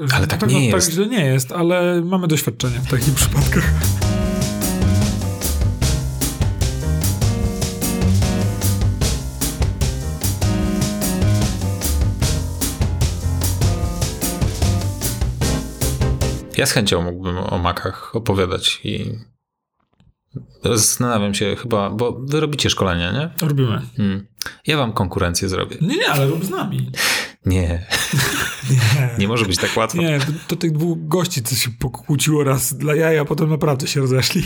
że 0.00 0.16
ale 0.16 0.26
tak, 0.26 0.42
nie 0.42 0.54
tak 0.54 0.62
jest. 0.62 0.86
tak 0.86 0.94
źle 0.94 1.06
nie 1.06 1.24
jest, 1.24 1.52
ale 1.52 2.02
mamy 2.04 2.28
doświadczenie 2.28 2.80
w 2.80 2.90
takich 2.90 3.14
przypadkach. 3.14 3.72
Ja 16.56 16.66
z 16.66 16.72
chęcią 16.72 17.02
mógłbym 17.02 17.38
o 17.38 17.58
makach 17.58 18.16
opowiadać 18.16 18.80
i 18.84 19.18
Zastanawiam 20.64 21.34
się 21.34 21.56
chyba, 21.56 21.90
bo 21.90 22.20
wy 22.20 22.40
robicie 22.40 22.70
szkolenia, 22.70 23.12
nie? 23.12 23.48
Robimy. 23.48 23.82
Hmm. 23.96 24.26
Ja 24.66 24.76
wam 24.76 24.92
konkurencję 24.92 25.48
zrobię. 25.48 25.76
Nie, 25.80 25.96
nie, 25.96 26.08
ale 26.08 26.26
rób 26.26 26.44
z 26.44 26.50
nami. 26.50 26.90
Nie. 27.46 27.62
nie. 28.70 29.10
nie 29.18 29.28
może 29.28 29.46
być 29.46 29.58
tak 29.58 29.76
łatwo. 29.76 29.98
Nie, 29.98 30.18
to, 30.18 30.26
to, 30.48 30.56
tych 30.56 30.72
dwóch 30.72 30.98
gości, 31.08 31.42
co 31.42 31.54
się 31.54 31.70
pokłóciło 31.70 32.44
raz 32.44 32.74
dla 32.74 32.94
jaja, 32.94 33.22
a 33.22 33.24
potem 33.24 33.50
naprawdę 33.50 33.86
się 33.86 34.00
rozeszli. 34.00 34.42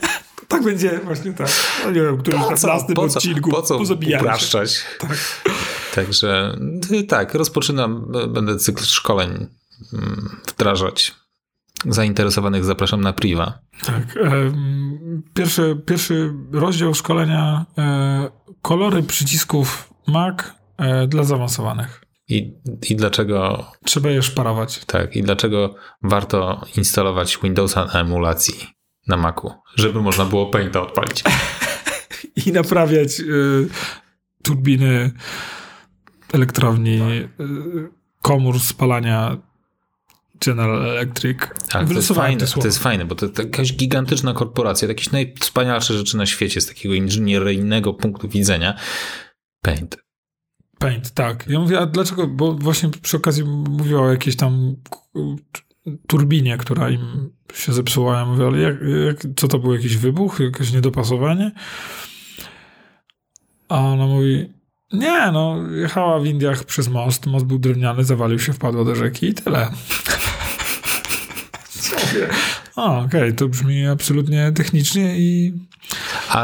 tak 0.48 0.64
będzie 0.64 1.00
właśnie 1.04 1.32
tak. 1.32 1.48
No 1.84 1.90
nie 1.90 2.00
wiem, 2.00 2.18
któryś 2.18 2.40
na 2.40 2.50
następnym 2.50 2.98
odcinku 2.98 3.50
po 3.50 3.62
co 3.62 3.78
upraszczać? 4.18 4.82
Tak. 4.98 5.18
Także 5.94 6.58
tak, 7.08 7.34
rozpoczynam, 7.34 8.12
będę 8.28 8.56
cykl 8.56 8.84
szkoleń 8.84 9.46
mm, 9.92 10.40
wdrażać 10.46 11.14
zainteresowanych 11.86 12.64
zapraszam 12.64 13.00
na 13.00 13.12
priwa. 13.12 13.58
Tak. 13.84 14.18
Pierwszy, 15.34 15.82
pierwszy 15.86 16.32
rozdział 16.52 16.94
szkolenia 16.94 17.66
e, 17.78 18.30
kolory 18.62 19.02
przycisków 19.02 19.94
Mac 20.06 20.36
e, 20.76 21.06
dla 21.06 21.24
zaawansowanych. 21.24 22.04
I, 22.28 22.54
I 22.90 22.96
dlaczego. 22.96 23.66
Trzeba 23.84 24.10
je 24.10 24.22
szparować. 24.22 24.84
Tak, 24.84 25.16
i 25.16 25.22
dlaczego 25.22 25.74
warto 26.02 26.66
instalować 26.76 27.38
Windowsa 27.42 27.84
na 27.84 28.00
emulacji 28.00 28.66
na 29.06 29.16
Macu, 29.16 29.52
żeby 29.76 30.02
można 30.02 30.24
było 30.24 30.46
Painta 30.46 30.82
odpalić. 30.82 31.22
I 32.46 32.52
naprawiać 32.52 33.20
y, 33.20 33.68
turbiny 34.42 35.12
elektrowni, 36.32 37.00
y, 37.02 37.28
komór 38.22 38.60
spalania 38.60 39.36
General 40.44 40.86
Electric. 40.86 41.38
Tak, 41.68 41.88
to 41.88 41.94
jest, 41.94 42.08
fajne, 42.08 42.46
to 42.46 42.66
jest 42.66 42.78
fajne, 42.78 43.04
bo 43.04 43.14
to, 43.14 43.28
to 43.28 43.42
jakaś 43.42 43.72
gigantyczna 43.72 44.34
korporacja, 44.34 44.88
jakieś 44.88 45.12
najwspanialsze 45.12 45.94
rzeczy 45.94 46.16
na 46.16 46.26
świecie 46.26 46.60
z 46.60 46.66
takiego 46.66 46.94
inżynieryjnego 46.94 47.94
punktu 47.94 48.28
widzenia. 48.28 48.74
Paint. 49.62 49.96
Paint, 50.78 51.10
tak. 51.10 51.44
Ja 51.48 51.58
mówię, 51.58 51.78
a 51.78 51.86
dlaczego? 51.86 52.26
Bo 52.26 52.54
właśnie 52.54 52.90
przy 53.02 53.16
okazji 53.16 53.44
mówiła 53.44 54.02
o 54.02 54.10
jakiejś 54.10 54.36
tam 54.36 54.76
turbinie, 56.06 56.58
która 56.58 56.90
im 56.90 57.30
się 57.54 57.72
zepsuła. 57.72 58.18
Ja 58.18 58.26
mówię, 58.26 58.46
ale 58.46 58.58
jak, 58.58 58.76
jak, 59.06 59.34
co 59.36 59.48
to 59.48 59.58
był? 59.58 59.74
Jakiś 59.74 59.96
wybuch? 59.96 60.40
Jakieś 60.40 60.72
niedopasowanie? 60.72 61.52
A 63.68 63.80
ona 63.80 64.06
mówi, 64.06 64.52
nie, 64.92 65.32
no, 65.32 65.56
jechała 65.70 66.20
w 66.20 66.26
Indiach 66.26 66.64
przez 66.64 66.88
most, 66.88 67.26
most 67.26 67.44
był 67.44 67.58
drewniany, 67.58 68.04
zawalił 68.04 68.38
się, 68.38 68.52
wpadła 68.52 68.84
do 68.84 68.94
rzeki 68.94 69.26
i 69.26 69.34
tyle. 69.34 69.70
O, 72.76 72.98
okej, 72.98 73.20
okay, 73.20 73.32
to 73.32 73.48
brzmi 73.48 73.86
absolutnie 73.86 74.52
technicznie 74.52 75.18
i 75.18 75.52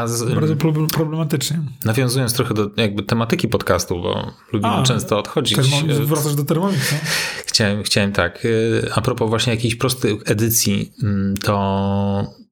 z, 0.05 0.33
bardzo 0.33 0.55
problematycznie. 0.93 1.59
Nawiązując 1.85 2.33
trochę 2.33 2.53
do 2.53 2.69
jakby 2.77 3.03
tematyki 3.03 3.47
podcastu, 3.47 4.01
bo 4.01 4.31
lubimy 4.53 4.73
A, 4.73 4.83
często 4.83 5.19
odchodzić. 5.19 5.55
Termo, 5.55 6.05
wracasz 6.05 6.35
do 6.35 6.43
Thermomixa? 6.43 6.95
Chciałem, 7.45 7.83
chciałem 7.83 8.11
tak. 8.11 8.45
Y, 8.45 8.89
a 8.95 9.01
propos 9.01 9.29
właśnie 9.29 9.53
jakiejś 9.53 9.75
prostej 9.75 10.19
edycji, 10.25 10.91
mm, 11.03 11.37
to 11.37 12.44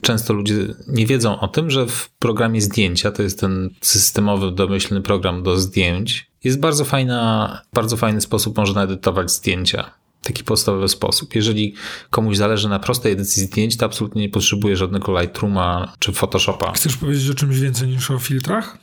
często 0.00 0.32
ludzie 0.32 0.54
nie 0.88 1.06
wiedzą 1.06 1.40
o 1.40 1.48
tym, 1.48 1.70
że 1.70 1.86
w 1.86 2.10
programie 2.18 2.60
zdjęcia, 2.60 3.10
to 3.10 3.22
jest 3.22 3.40
ten 3.40 3.70
systemowy, 3.80 4.52
domyślny 4.52 5.02
program 5.02 5.42
do 5.42 5.58
zdjęć, 5.58 6.30
jest 6.44 6.60
bardzo 6.60 6.84
fajna, 6.84 7.62
bardzo 7.72 7.96
fajny 7.96 8.20
sposób 8.20 8.56
można 8.56 8.82
edytować 8.82 9.30
zdjęcia 9.30 9.90
taki 10.22 10.44
podstawowy 10.44 10.88
sposób. 10.88 11.34
Jeżeli 11.34 11.74
komuś 12.10 12.36
zależy 12.36 12.68
na 12.68 12.78
prostej 12.78 13.12
edycji 13.12 13.42
zdjęć, 13.42 13.76
to 13.76 13.86
absolutnie 13.86 14.22
nie 14.22 14.28
potrzebuje 14.28 14.76
żadnego 14.76 15.20
Lightrooma 15.20 15.92
czy 15.98 16.12
Photoshopa. 16.12 16.72
Chcesz 16.72 16.96
powiedzieć 16.96 17.30
o 17.30 17.34
czymś 17.34 17.60
więcej 17.60 17.88
niż 17.88 18.10
o 18.10 18.18
filtrach? 18.18 18.78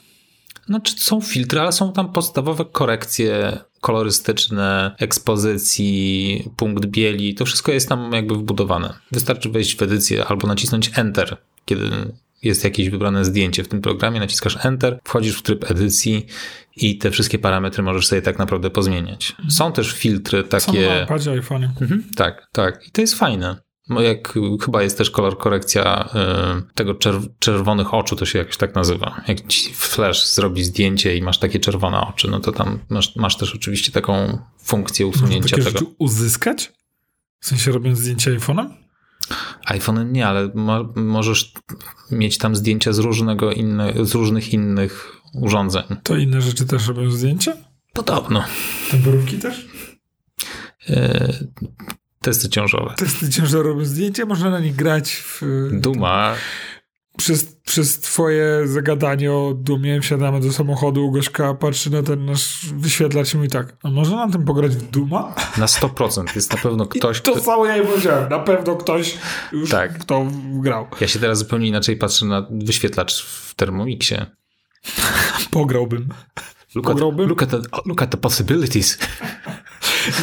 No, 0.70 0.80
czy 0.80 1.00
są 1.00 1.22
filtry, 1.22 1.60
ale 1.60 1.72
są 1.72 1.94
tam 1.94 2.12
podstawowe 2.12 2.65
korekcje 2.65 3.58
kolorystyczne, 3.86 4.95
ekspozycji, 5.00 6.50
punkt 6.58 6.86
bieli. 6.86 7.36
To 7.36 7.45
wszystko 7.45 7.71
jest 7.71 7.89
tam 7.89 8.12
jakby 8.13 8.36
wbudowane. 8.36 8.93
Wystarczy 9.12 9.50
wejść 9.50 9.76
w 9.76 9.82
edycję 9.82 10.26
albo 10.26 10.48
nacisnąć 10.48 10.91
Enter, 10.95 11.38
kiedy 11.65 11.89
jest 12.43 12.63
jakieś 12.63 12.89
wybrane 12.89 13.26
zdjęcie 13.26 13.63
w 13.63 13.67
tym 13.67 13.82
programie, 13.82 14.19
naciskasz 14.19 14.65
Enter, 14.65 15.00
wchodzisz 15.04 15.38
w 15.38 15.41
tryb 15.41 15.71
edycji 15.71 16.26
i 16.76 16.98
te 16.98 17.12
wszystkie 17.12 17.39
parametry 17.39 17.84
możesz 17.84 18.08
sobie 18.08 18.21
tak 18.21 18.39
naprawdę 18.39 18.69
pozmieniać. 18.69 19.36
Są 19.50 19.71
też 19.71 19.91
filtry 19.91 20.43
takie... 20.43 20.65
Są 20.65 20.74
na 20.74 21.04
iPadzie, 21.04 21.32
iPhone'ie. 21.32 21.69
Mhm, 21.82 22.04
tak, 22.15 22.48
tak. 22.52 22.88
I 22.88 22.91
to 22.91 23.02
jest 23.02 23.15
fajne. 23.15 23.64
No 23.89 24.02
jak 24.02 24.34
chyba 24.65 24.84
jest 24.84 24.98
też 24.98 25.12
kolor 25.12 25.38
korekcja 25.38 26.10
y, 26.69 26.74
tego 26.76 26.95
czerw 26.95 27.24
czerwonych 27.39 27.93
oczu, 27.93 28.15
to 28.15 28.26
się 28.26 28.39
jakoś 28.39 28.58
tak 28.58 28.76
nazywa. 28.76 29.21
Jak 29.28 29.48
ci 29.48 29.74
flash 29.74 30.28
zrobi 30.28 30.63
zdjęcie 30.63 31.17
i 31.17 31.21
masz 31.21 31.38
takie 31.38 31.60
czerwone 31.60 32.02
oczy, 32.02 32.28
no 32.32 32.39
to 32.39 32.52
tam 32.52 32.80
masz, 32.89 33.15
masz 33.15 33.38
też 33.38 33.56
oczywiście 33.56 33.91
taką 33.91 34.38
funkcję 34.63 35.08
usunięcia 35.08 35.58
Można 35.58 35.71
tego. 35.71 35.91
uzyskać? 35.98 36.71
W 37.39 37.45
sensie 37.45 37.71
robiąc 37.71 38.00
zdjęcie 38.00 38.39
iPhone'em? 38.39 38.69
iPhone 39.65 40.12
nie, 40.12 40.28
ale 40.28 40.52
mo 40.56 40.93
możesz 40.95 41.54
mieć 42.12 42.38
tam 42.38 42.56
zdjęcia 42.56 42.93
z, 42.93 43.00
różnego 43.00 43.52
inne, 43.52 43.93
z 44.06 44.15
różnych 44.15 44.54
innych 44.54 45.21
urządzeń. 45.34 45.84
To 46.04 46.17
inne 46.17 46.41
rzeczy 46.41 46.65
też 46.65 46.88
robią 46.88 47.12
zdjęcia? 47.12 47.54
Podobno. 47.93 48.43
Temperówki 48.91 49.38
też? 49.38 49.67
E, 52.25 52.31
testy 52.31 52.49
ciążowe. 52.49 52.93
Testy 52.97 53.29
ciążowe 53.29 53.63
robią 53.63 53.85
zdjęcia, 53.85 54.25
można 54.25 54.49
na 54.49 54.59
nich 54.59 54.75
grać 54.75 55.11
w... 55.15 55.41
Duma. 55.71 56.35
przez, 57.17 57.45
przez 57.65 57.99
twoje 57.99 58.67
zagadanie 58.67 59.31
o 59.31 59.53
dumie 59.57 60.01
wsiadamy 60.01 60.39
do 60.39 60.53
samochodu, 60.53 61.11
Gośka 61.11 61.53
patrzy 61.53 61.89
na 61.91 62.03
ten 62.03 62.25
nasz 62.25 62.65
wyświetlacz 62.73 63.33
i 63.33 63.38
mówi 63.38 63.49
tak, 63.49 63.77
a 63.83 63.89
może 63.89 64.15
na 64.15 64.29
tym 64.29 64.45
pograć 64.45 64.75
w 64.75 64.89
Duma? 64.91 65.35
Na 65.57 65.65
100%. 65.65 66.35
Jest 66.35 66.51
na 66.51 66.57
pewno 66.57 66.85
ktoś, 66.85 67.19
I 67.19 67.21
to 67.21 67.31
kto... 67.31 67.43
samo 67.43 67.65
ja 67.65 67.75
jej 67.77 67.85
powiedziałem. 67.85 68.29
Na 68.29 68.39
pewno 68.39 68.75
ktoś 68.75 69.17
już 69.51 69.69
Tak. 69.69 69.97
kto 69.99 70.27
grał. 70.53 70.88
Ja 71.01 71.07
się 71.07 71.19
teraz 71.19 71.39
zupełnie 71.39 71.67
inaczej 71.67 71.97
patrzę 71.97 72.25
na 72.25 72.47
wyświetlacz 72.51 73.25
w 73.25 73.55
Thermomixie. 73.55 74.25
Pograłbym. 75.51 76.09
Look 76.75 76.85
at, 76.85 76.91
Pograłbym? 76.93 77.29
look, 77.29 77.43
at 77.43 77.49
the, 77.49 77.61
look 77.85 78.01
at 78.01 78.09
the 78.09 78.17
possibilities. 78.17 78.97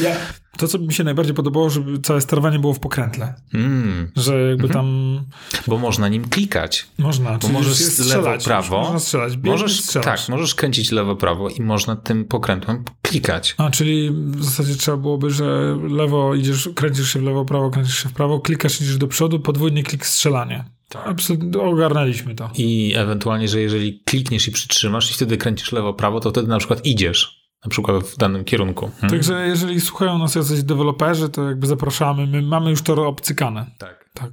Ja. 0.03 0.17
To, 0.63 0.69
co 0.69 0.79
mi 0.79 0.93
się 0.95 1.05
najbardziej 1.05 1.35
podobało, 1.35 1.71
żeby 1.71 1.99
całe 1.99 2.21
sterowanie 2.21 2.59
było 2.59 2.75
w 2.75 2.81
pokrętle. 2.81 3.35
Mm, 3.55 4.11
Że 4.17 4.41
jakby 4.41 4.69
tam 4.69 5.21
bo 5.67 5.79
można 5.79 6.09
nim 6.09 6.29
klikać. 6.29 6.87
można. 6.99 7.39
czyli 7.39 7.53
możesz 7.53 7.81
jest 7.81 7.99
lewo, 7.99 8.11
strzelać, 8.11 8.45
prawo. 8.45 8.81
Można 8.81 8.99
strzelać. 8.99 9.37
Możesz, 9.37 9.81
strzelasz. 9.81 10.21
tak, 10.21 10.29
możesz 10.29 10.55
kręcić 10.55 10.93
lewo, 10.93 11.17
prawo 11.17 11.49
i 11.49 11.63
można 11.63 11.97
tym 11.97 12.25
pokrętłem 12.25 12.85
klikać. 13.03 13.55
A, 13.59 13.71
czyli 13.71 14.11
w 14.11 14.45
zasadzie 14.45 14.75
trzeba 14.75 14.97
byłoby, 14.97 15.31
że 15.31 15.79
lewo 15.91 16.35
idziesz, 16.35 16.69
kręcisz 16.75 17.13
się 17.13 17.21
w 17.21 17.23
lewo, 17.23 17.45
prawo, 17.45 17.71
kręcisz 17.71 18.03
się 18.03 18.09
w 18.09 18.13
prawo, 18.13 18.41
klikasz, 18.41 18.81
idziesz 18.81 18.97
do 18.97 19.09
przodu, 19.09 19.41
podwójny 19.41 19.83
klik 19.83 20.07
strzelanie. 20.07 20.65
Absolutnie 21.05 21.61
ogarnęliśmy 21.61 22.35
to. 22.35 22.51
I 22.55 22.93
ewentualnie, 22.97 23.49
że 23.49 23.61
jeżeli 23.61 24.03
klikniesz 24.05 24.49
i 24.49 24.53
przytrzymasz 24.53 25.11
i 25.11 25.15
wtedy 25.15 25.37
kręcisz 25.37 25.73
lewo, 25.73 25.95
prawo, 25.95 26.21
to 26.21 26.31
wtedy 26.31 26.49
na 26.49 26.59
przykład 26.59 26.87
idziesz. 26.87 27.42
Na 27.65 27.71
przykład 27.71 28.05
w 28.05 28.17
danym 28.17 28.45
kierunku. 28.45 28.91
Hmm? 29.01 29.11
Także 29.11 29.47
jeżeli 29.47 29.81
słuchają 29.81 30.19
nas 30.19 30.35
jacyś 30.35 30.63
deweloperzy, 30.63 31.29
to 31.29 31.49
jakby 31.49 31.67
zapraszamy. 31.67 32.27
My 32.27 32.43
mamy 32.43 32.71
już 32.71 32.83
to 32.83 33.09
obcykane. 33.09 33.67
Tak. 33.79 34.11
Tak. 34.15 34.31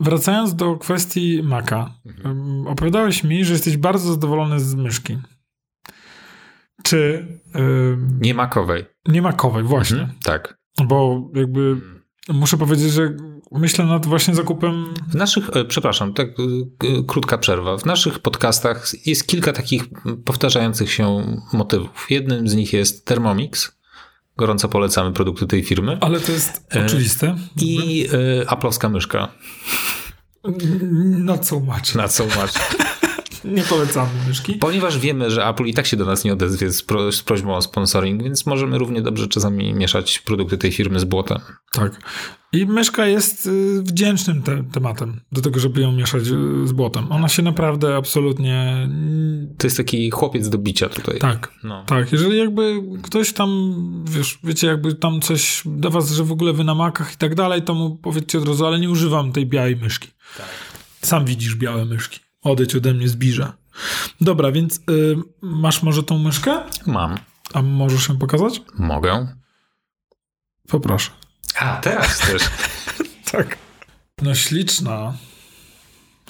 Wracając 0.00 0.54
do 0.54 0.76
kwestii 0.76 1.42
Maca. 1.42 1.90
Um, 2.24 2.66
opowiadałeś 2.66 3.24
mi, 3.24 3.44
że 3.44 3.52
jesteś 3.52 3.76
bardzo 3.76 4.12
zadowolony 4.12 4.60
z 4.60 4.74
myszki. 4.74 5.18
Czy 6.82 7.26
um, 7.54 8.18
Nie 8.22 8.34
makowej. 8.34 8.84
nie 9.08 9.22
makowej, 9.22 9.62
właśnie. 9.62 10.00
Mhm. 10.00 10.18
Tak. 10.22 10.58
Bo 10.84 11.28
jakby 11.34 11.80
muszę 12.28 12.56
powiedzieć, 12.56 12.92
że 12.92 13.16
myślę 13.52 13.84
nad 13.84 14.06
właśnie 14.06 14.34
zakupem. 14.34 14.94
W 15.08 15.14
naszych, 15.14 15.50
e, 15.56 15.64
przepraszam, 15.64 16.14
tak 16.14 16.28
e, 16.28 16.32
krótka 17.06 17.38
przerwa. 17.38 17.78
W 17.78 17.86
naszych 17.86 18.18
podcastach 18.18 19.06
jest 19.06 19.26
kilka 19.26 19.52
takich 19.52 19.84
powtarzających 20.24 20.92
się 20.92 21.36
motywów. 21.52 22.06
Jednym 22.10 22.48
z 22.48 22.54
nich 22.54 22.72
jest 22.72 23.04
Thermomix. 23.04 23.76
Gorąco 24.36 24.68
polecamy 24.68 25.12
produkty 25.12 25.46
tej 25.46 25.62
firmy. 25.62 25.98
Ale 26.00 26.20
to 26.20 26.32
jest 26.32 26.66
E, 26.76 26.86
oczywiste. 26.86 27.36
I 27.62 28.06
y, 28.42 28.48
aplowska 28.48 28.88
myszka. 28.88 29.28
Not 31.18 31.46
so 31.46 31.60
much. 31.60 31.94
Na 31.94 32.08
co 32.08 32.26
masz? 32.26 32.52
Nie 33.46 33.62
polecamy 33.62 34.10
myszki. 34.28 34.54
Ponieważ 34.54 34.98
wiemy, 34.98 35.30
że 35.30 35.46
Apple 35.46 35.64
i 35.64 35.74
tak 35.74 35.86
się 35.86 35.96
do 35.96 36.04
nas 36.04 36.24
nie 36.24 36.32
odezwie 36.32 36.72
z, 36.72 36.82
pro, 36.82 37.12
z 37.12 37.22
prośbą 37.22 37.56
o 37.56 37.62
sponsoring, 37.62 38.22
więc 38.22 38.46
możemy 38.46 38.78
równie 38.78 39.02
dobrze 39.02 39.28
czasami 39.28 39.74
mieszać 39.74 40.18
produkty 40.18 40.58
tej 40.58 40.72
firmy 40.72 41.00
z 41.00 41.04
błotem. 41.04 41.38
Tak. 41.72 42.00
I 42.52 42.66
myszka 42.66 43.06
jest 43.06 43.46
y, 43.46 43.82
wdzięcznym 43.82 44.42
te 44.42 44.64
tematem 44.64 45.20
do 45.32 45.40
tego, 45.40 45.60
żeby 45.60 45.80
ją 45.80 45.92
mieszać 45.92 46.22
y, 46.22 46.66
z 46.66 46.72
błotem. 46.72 47.12
Ona 47.12 47.28
się 47.28 47.42
naprawdę 47.42 47.96
absolutnie. 47.96 48.88
To 49.58 49.66
jest 49.66 49.76
taki 49.76 50.10
chłopiec 50.10 50.48
do 50.48 50.58
bicia 50.58 50.88
tutaj. 50.88 51.18
Tak. 51.18 51.52
No. 51.64 51.84
Tak, 51.84 52.12
jeżeli 52.12 52.38
jakby 52.38 52.82
ktoś 53.02 53.32
tam, 53.32 53.74
wiesz, 54.08 54.38
wiecie, 54.44 54.66
jakby 54.66 54.94
tam 54.94 55.20
coś 55.20 55.62
do 55.66 55.90
was, 55.90 56.10
że 56.10 56.24
w 56.24 56.32
ogóle 56.32 56.52
wy 56.52 56.64
na 56.64 56.74
makach 56.74 57.14
i 57.14 57.16
tak 57.16 57.34
dalej, 57.34 57.62
to 57.62 57.74
mu 57.74 57.96
powiedzcie 57.96 58.38
od 58.38 58.48
razu, 58.48 58.66
ale 58.66 58.80
nie 58.80 58.90
używam 58.90 59.32
tej 59.32 59.46
białej 59.46 59.76
myszki. 59.76 60.08
Sam 61.02 61.24
widzisz 61.24 61.54
białe 61.54 61.84
myszki. 61.84 62.25
Odejdź 62.46 62.74
ode 62.74 62.94
mnie 62.94 63.08
zbliża. 63.08 63.56
Dobra, 64.20 64.52
więc 64.52 64.76
y, 64.90 65.16
masz 65.42 65.82
może 65.82 66.02
tą 66.02 66.18
myszkę? 66.18 66.62
Mam. 66.86 67.18
A 67.54 67.62
możesz 67.62 68.08
ją 68.08 68.18
pokazać? 68.18 68.62
Mogę. 68.78 69.36
Poproszę. 70.68 71.10
A, 71.58 71.76
teraz 71.76 72.18
też. 72.18 72.42
Tak. 73.32 73.58
No 74.22 74.34
śliczna. 74.34 75.14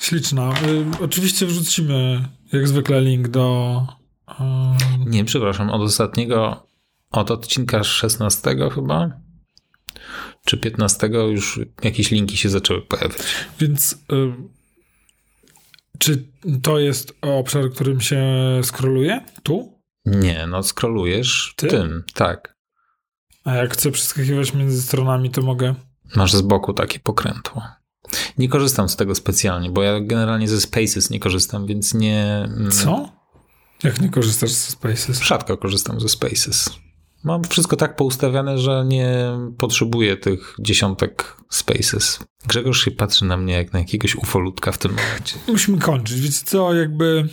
Śliczna. 0.00 0.50
Y, 1.00 1.04
oczywiście 1.04 1.46
wrzucimy 1.46 2.28
jak 2.52 2.68
zwykle 2.68 3.00
link 3.00 3.28
do... 3.28 3.86
y, 4.30 4.34
Nie, 5.06 5.24
przepraszam, 5.24 5.70
od 5.70 5.82
ostatniego, 5.82 6.66
od 7.10 7.30
odcinka 7.30 7.84
16 7.84 8.56
chyba, 8.74 9.10
czy 10.44 10.56
15 10.56 11.06
już 11.06 11.60
jakieś 11.82 12.10
linki 12.10 12.36
się 12.36 12.48
zaczęły 12.48 12.82
pojawiać. 12.82 13.22
Więc 13.60 13.92
y, 13.92 13.96
czy 15.98 16.28
to 16.62 16.78
jest 16.78 17.12
obszar, 17.22 17.70
którym 17.70 18.00
się 18.00 18.24
skroluje? 18.62 19.20
Tu? 19.42 19.80
Nie, 20.04 20.46
no 20.46 20.62
scrollujesz 20.62 21.54
Ty? 21.56 21.66
tym, 21.68 22.04
tak. 22.14 22.56
A 23.44 23.54
jak 23.54 23.72
chcę 23.72 23.90
przeskakiwać 23.90 24.54
między 24.54 24.82
stronami, 24.82 25.30
to 25.30 25.42
mogę. 25.42 25.74
Masz 26.16 26.32
z 26.34 26.40
boku 26.42 26.72
takie 26.72 26.98
pokrętło. 27.00 27.62
Nie 28.38 28.48
korzystam 28.48 28.88
z 28.88 28.96
tego 28.96 29.14
specjalnie, 29.14 29.70
bo 29.70 29.82
ja 29.82 30.00
generalnie 30.00 30.48
ze 30.48 30.60
Spaces 30.60 31.10
nie 31.10 31.20
korzystam, 31.20 31.66
więc 31.66 31.94
nie... 31.94 32.26
mm, 32.44 32.70
Co? 32.70 33.12
Jak 33.82 34.00
nie 34.00 34.08
korzystasz 34.08 34.50
ze 34.50 34.70
Spaces? 34.70 35.20
Rzadko 35.22 35.56
korzystam 35.56 36.00
ze 36.00 36.08
Spaces. 36.08 36.70
Mam 37.26 37.44
wszystko 37.44 37.76
tak 37.76 37.96
poustawiane, 37.96 38.58
że 38.58 38.84
nie 38.86 39.08
potrzebuję 39.58 40.16
tych 40.16 40.56
dziesiątek 40.60 41.36
Spaces. 41.50 42.18
Grzegorz 42.46 42.84
się 42.84 42.90
patrzy 42.90 43.24
na 43.24 43.36
mnie 43.36 43.54
jak 43.54 43.72
na 43.72 43.78
jakiegoś 43.78 44.16
ufolutka 44.16 44.72
w 44.72 44.78
tym 44.78 44.90
momencie. 44.90 45.36
Musimy 45.48 45.78
kończyć. 45.78 46.20
Wiecie 46.20 46.40
co, 46.44 46.74
jakby... 46.74 47.28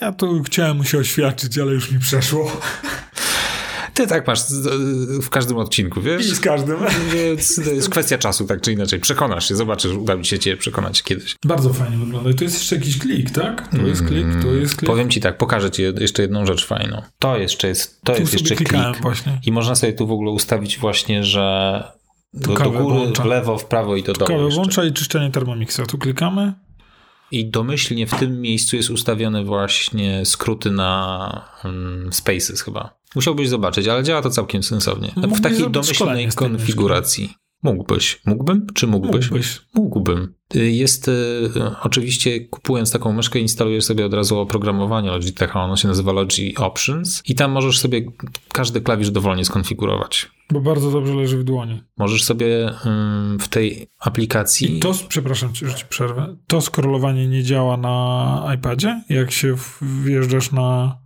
Ja 0.00 0.12
tu 0.12 0.42
chciałem 0.42 0.76
mu 0.76 0.84
się 0.84 0.98
oświadczyć, 0.98 1.58
ale 1.58 1.72
już 1.72 1.90
mi 1.90 1.98
przeszło. 1.98 2.60
Ty 3.96 4.06
tak 4.06 4.26
masz 4.26 4.40
w 5.22 5.30
każdym 5.30 5.56
odcinku, 5.56 6.00
I 6.00 6.02
wiesz? 6.02 6.26
z 6.32 6.40
każdym. 6.40 6.76
Więc 7.14 7.56
to 7.64 7.70
jest 7.70 7.88
kwestia 7.88 8.18
czasu, 8.18 8.46
tak 8.46 8.60
czy 8.60 8.72
inaczej. 8.72 9.00
Przekonasz 9.00 9.48
się, 9.48 9.56
zobaczysz, 9.56 9.92
uda 9.92 10.16
mi 10.16 10.26
się 10.26 10.38
cię 10.38 10.56
przekonać 10.56 11.02
kiedyś. 11.02 11.36
Bardzo 11.44 11.72
fajnie 11.72 11.96
wygląda. 11.96 12.30
I 12.30 12.34
tu 12.34 12.44
jest 12.44 12.58
jeszcze 12.58 12.76
jakiś 12.76 12.98
klik, 12.98 13.30
tak? 13.30 13.68
Tu 13.68 13.86
jest 13.86 14.04
klik, 14.06 14.26
tu 14.42 14.56
jest 14.56 14.76
klik. 14.76 14.86
Powiem 14.86 15.10
ci 15.10 15.20
tak, 15.20 15.38
pokażę 15.38 15.70
ci 15.70 15.82
jeszcze 16.00 16.22
jedną 16.22 16.46
rzecz 16.46 16.66
fajną. 16.66 17.02
To 17.18 17.36
jeszcze 17.36 17.68
jest, 17.68 18.00
to 18.04 18.12
tu 18.14 18.20
jest 18.20 18.32
jeszcze 18.32 18.54
klik. 18.56 19.00
właśnie. 19.02 19.40
I 19.46 19.52
można 19.52 19.74
sobie 19.74 19.92
tu 19.92 20.06
w 20.06 20.12
ogóle 20.12 20.30
ustawić 20.30 20.78
właśnie, 20.78 21.24
że 21.24 21.84
do, 22.34 22.54
do 22.54 22.70
góry, 22.70 22.78
włącza. 22.82 23.22
w 23.22 23.26
lewo, 23.26 23.58
w 23.58 23.64
prawo 23.64 23.96
i 23.96 24.02
do 24.02 24.12
dołu. 24.12 24.28
Kawę 24.28 24.48
włącza 24.48 24.84
i 24.84 24.92
czyszczenie 24.92 25.30
Thermomixa. 25.30 25.80
Tu 25.88 25.98
klikamy. 25.98 26.52
I 27.30 27.50
domyślnie 27.50 28.06
w 28.06 28.18
tym 28.18 28.40
miejscu 28.40 28.76
jest 28.76 28.90
ustawione 28.90 29.44
właśnie 29.44 30.26
skróty 30.26 30.70
na 30.70 31.48
um, 31.64 32.08
Spaces 32.12 32.62
chyba. 32.62 32.96
Musiałbyś 33.14 33.48
zobaczyć, 33.48 33.88
ale 33.88 34.02
działa 34.02 34.22
to 34.22 34.30
całkiem 34.30 34.62
sensownie. 34.62 35.12
W 35.16 35.40
takiej 35.40 35.70
domyślnej 35.70 36.28
konfiguracji. 36.28 37.34
Mógłbyś. 37.66 38.20
Mógłbym? 38.26 38.66
Czy 38.74 38.86
mógłbyś? 38.86 39.30
Mógłbyś. 39.30 39.60
Mógłbym. 39.74 40.34
Y, 40.56 40.70
Jest 40.70 41.08
y, 41.08 41.12
oczywiście, 41.82 42.40
kupując 42.40 42.92
taką 42.92 43.12
myszkę, 43.12 43.38
instalujesz 43.38 43.84
sobie 43.84 44.06
od 44.06 44.14
razu 44.14 44.38
oprogramowanie 44.38 45.10
Logitecha, 45.10 45.60
ono 45.64 45.76
się 45.76 45.88
nazywa 45.88 46.12
Logi 46.12 46.56
Options 46.56 47.22
i 47.26 47.34
tam 47.34 47.50
możesz 47.50 47.78
sobie 47.78 48.02
każdy 48.52 48.80
klawisz 48.80 49.10
dowolnie 49.10 49.44
skonfigurować. 49.44 50.30
Bo 50.50 50.60
bardzo 50.60 50.90
dobrze 50.90 51.14
leży 51.14 51.38
w 51.38 51.44
dłoni. 51.44 51.82
Możesz 51.96 52.24
sobie 52.24 52.70
w 53.40 53.48
tej 53.48 53.88
aplikacji... 54.00 54.76
I 54.76 54.80
to, 54.80 54.92
przepraszam 55.08 55.52
cię, 55.52 55.68
że 55.68 55.74
ci 55.74 55.84
przerwę, 55.86 56.36
to 56.46 56.60
skrolowanie 56.60 57.28
nie 57.28 57.42
działa 57.42 57.76
na 57.76 58.54
iPadzie? 58.54 59.02
Jak 59.08 59.30
się 59.30 59.54
wjeżdżasz 59.82 60.52
na... 60.52 60.98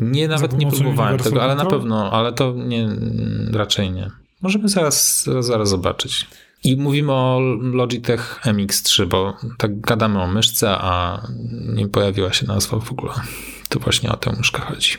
Nie, 0.00 0.28
nawet 0.28 0.58
nie 0.58 0.66
próbowałem 0.66 1.18
tego, 1.18 1.42
ale 1.42 1.54
na 1.54 1.64
pewno, 1.64 2.12
ale 2.12 2.32
to 2.32 2.54
nie, 2.56 2.88
raczej 3.52 3.92
nie. 3.92 4.10
Możemy 4.42 4.68
zaraz, 4.68 5.28
zaraz, 5.40 5.68
zobaczyć. 5.68 6.26
I 6.64 6.76
mówimy 6.76 7.12
o 7.12 7.40
Logitech 7.60 8.40
MX3, 8.44 9.06
bo 9.06 9.36
tak 9.58 9.80
gadamy 9.80 10.22
o 10.22 10.26
myszce, 10.26 10.70
a 10.70 11.22
nie 11.74 11.88
pojawiła 11.88 12.32
się 12.32 12.46
nazwa 12.46 12.80
w 12.80 12.92
ogóle. 12.92 13.12
To 13.68 13.80
właśnie 13.80 14.12
o 14.12 14.16
tę 14.16 14.32
myszkę 14.32 14.60
chodzi. 14.60 14.96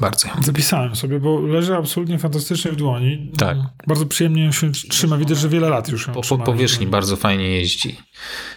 Bardzo. 0.00 0.28
Zapisałem 0.42 0.96
sobie, 0.96 1.20
bo 1.20 1.40
leży 1.40 1.76
absolutnie 1.76 2.18
fantastycznie 2.18 2.72
w 2.72 2.76
dłoni. 2.76 3.32
Tak. 3.38 3.56
Bardzo 3.86 4.06
przyjemnie 4.06 4.52
się 4.52 4.72
trzyma. 4.72 5.16
Widać, 5.16 5.38
że 5.38 5.48
wiele 5.48 5.68
lat 5.68 5.88
już 5.88 6.06
ją 6.06 6.12
Po, 6.12 6.22
po 6.22 6.38
powierzchni 6.38 6.86
bardzo 6.86 7.16
fajnie 7.16 7.50
jeździ. 7.50 7.98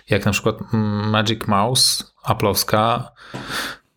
Jak 0.09 0.25
na 0.25 0.31
przykład 0.31 0.55
Magic 1.11 1.47
Mouse 1.47 2.03
Apple'owska, 2.27 3.03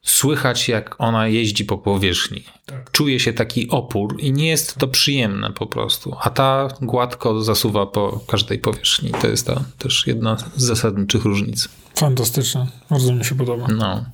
słychać 0.03 0.69
jak 0.69 0.95
ona 0.99 1.29
jeździ 1.29 1.65
po 1.65 1.79
powierzchni. 1.79 2.45
Tak. 2.67 2.88
Czuje 2.99 3.21
się 3.21 3.33
taki 3.33 3.69
opór 3.69 4.17
i 4.19 4.33
nie 4.33 4.49
jest 4.49 4.75
to 4.77 4.89
przyjemne 4.89 5.53
po 5.53 5.67
prostu. 5.67 6.17
A 6.21 6.31
ta 6.31 6.69
gładko 6.81 7.45
zasuwa 7.45 7.87
po 7.87 8.21
każdej 8.29 8.59
powierzchni. 8.59 9.11
To 9.11 9.27
jest 9.27 9.47
ta 9.47 9.65
też 9.79 10.07
jedna 10.07 10.37
z 10.57 10.63
zasadniczych 10.65 11.25
różnic. 11.25 11.69
Fantastyczne. 11.95 12.67
Bardzo 12.91 13.13
mi 13.13 13.25
się 13.25 13.35
podoba. 13.35 13.67
No. 13.77 14.05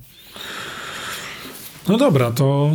No 1.88 1.97
dobra, 1.97 2.31
to, 2.31 2.70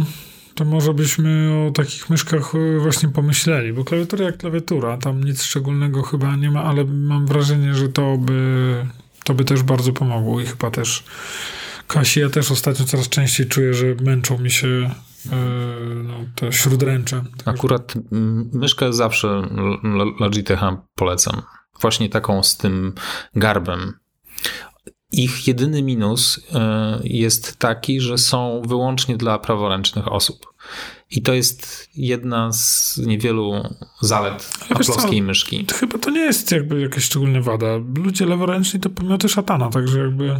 to 0.55 0.65
może 0.65 0.93
byśmy 0.93 1.51
o 1.67 1.71
takich 1.71 2.09
myszkach 2.09 2.55
y, 2.55 2.79
właśnie 2.79 3.09
pomyśleli, 3.09 3.73
bo 3.73 3.83
klawiatura 3.83 4.25
jak 4.25 4.37
klawiatura, 4.37 4.97
tam 4.97 5.23
nic 5.23 5.43
szczególnego 5.43 6.03
chyba 6.03 6.35
nie 6.35 6.51
ma, 6.51 6.63
ale 6.63 6.85
mam 6.85 7.25
wrażenie, 7.25 7.75
że 7.75 7.89
to 7.89 8.17
by 8.17 8.85
To 9.23 9.33
by 9.33 9.45
też 9.45 9.63
bardzo 9.63 9.93
pomogło 9.93 10.41
i 10.41 10.45
chyba 10.45 10.71
też 10.71 11.03
Kasi, 11.87 12.19
ja 12.19 12.29
też 12.29 12.51
ostatnio 12.51 12.85
coraz 12.85 13.09
częściej 13.09 13.47
czuję, 13.47 13.73
że 13.73 13.85
męczą 14.01 14.37
mi 14.37 14.51
się 14.51 14.89
no, 16.03 16.13
te 16.35 16.53
śródręcze. 16.53 17.23
Akurat 17.45 17.93
myszkę 18.53 18.93
zawsze 18.93 19.41
Logitecha 20.19 20.81
polecam. 20.95 21.41
Właśnie 21.81 22.09
taką 22.09 22.43
z 22.43 22.57
tym 22.57 22.93
garbem. 23.35 23.93
Ich 25.11 25.47
jedyny 25.47 25.83
minus 25.83 26.37
y, 26.37 26.41
jest 27.03 27.57
taki, 27.57 28.01
że 28.01 28.17
są 28.17 28.61
wyłącznie 28.67 29.17
dla 29.17 29.39
praworęcznych 29.39 30.07
osób. 30.07 30.53
I 31.11 31.21
to 31.21 31.33
jest 31.33 31.89
jedna 31.95 32.51
z 32.53 32.97
niewielu 32.97 33.75
zalet 34.01 34.51
aplowskiej 34.69 35.21
myszki. 35.21 35.65
To 35.65 35.75
chyba 35.75 35.97
to 35.97 36.09
nie 36.09 36.21
jest 36.21 36.51
jakby 36.51 36.81
jakaś 36.81 37.03
szczególna 37.03 37.41
wada. 37.41 37.67
Ludzie 37.95 38.25
leworęczni 38.25 38.79
to 38.79 38.89
pomioty 38.89 39.29
szatana, 39.29 39.69
także 39.69 39.99
jakby... 39.99 40.35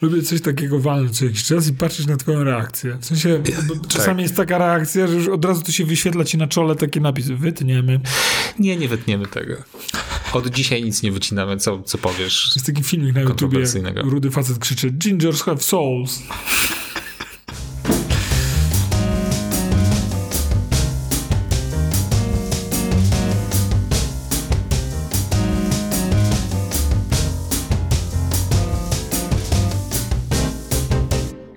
lubię 0.00 0.22
coś 0.22 0.40
takiego 0.40 0.78
walnąć 0.78 1.18
co 1.18 1.24
jakiś 1.24 1.44
czas 1.44 1.68
i 1.68 1.72
patrzeć 1.72 2.06
na 2.06 2.16
twoją 2.16 2.44
reakcję. 2.44 2.98
W 3.00 3.04
sensie, 3.04 3.42
czasami 3.88 4.16
tak. 4.16 4.22
jest 4.22 4.36
taka 4.36 4.58
reakcja, 4.58 5.06
że 5.06 5.14
już 5.14 5.28
od 5.28 5.44
razu 5.44 5.62
to 5.62 5.72
się 5.72 5.84
wyświetla 5.84 6.24
ci 6.24 6.38
na 6.38 6.46
czole 6.46 6.76
taki 6.76 7.00
napis, 7.00 7.26
wytniemy. 7.26 8.00
Nie, 8.58 8.76
nie 8.76 8.88
wytniemy 8.88 9.26
tego. 9.26 9.54
Od 10.32 10.48
dzisiaj 10.50 10.82
nic 10.84 11.02
nie 11.02 11.12
wycinamy, 11.12 11.56
co, 11.56 11.82
co 11.82 11.98
powiesz. 11.98 12.52
Jest 12.54 12.66
taki 12.66 12.82
filmik 12.82 13.14
na 13.14 13.20
YouTubie, 13.20 13.64
rudy 13.96 14.30
facet 14.30 14.58
krzyczy 14.58 14.90
Gingers 14.90 15.42
have 15.42 15.60
souls. 15.60 16.22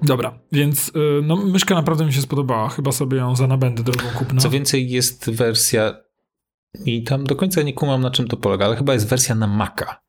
Dobra, 0.04 0.40
więc 0.52 0.90
y, 0.90 0.92
no, 1.24 1.36
myszka 1.36 1.76
naprawdę 1.76 2.06
mi 2.06 2.14
się 2.14 2.22
spodobała. 2.22 2.70
Chyba 2.70 2.92
sobie 2.92 3.18
ją 3.18 3.36
za 3.36 3.48
nabędę 3.48 3.84
drogą 3.84 4.06
kupna. 4.18 4.42
Co 4.42 4.50
więcej, 4.50 4.90
jest 4.90 5.32
wersja 5.32 5.96
i 6.86 7.04
tam 7.04 7.24
do 7.24 7.36
końca 7.36 7.62
nie 7.62 7.74
kumam 7.74 8.02
na 8.02 8.12
czym 8.12 8.28
to 8.28 8.38
polega, 8.38 8.66
ale 8.66 8.76
chyba 8.76 8.94
jest 8.94 9.08
wersja 9.08 9.36
na 9.36 9.48
Maca. 9.48 10.02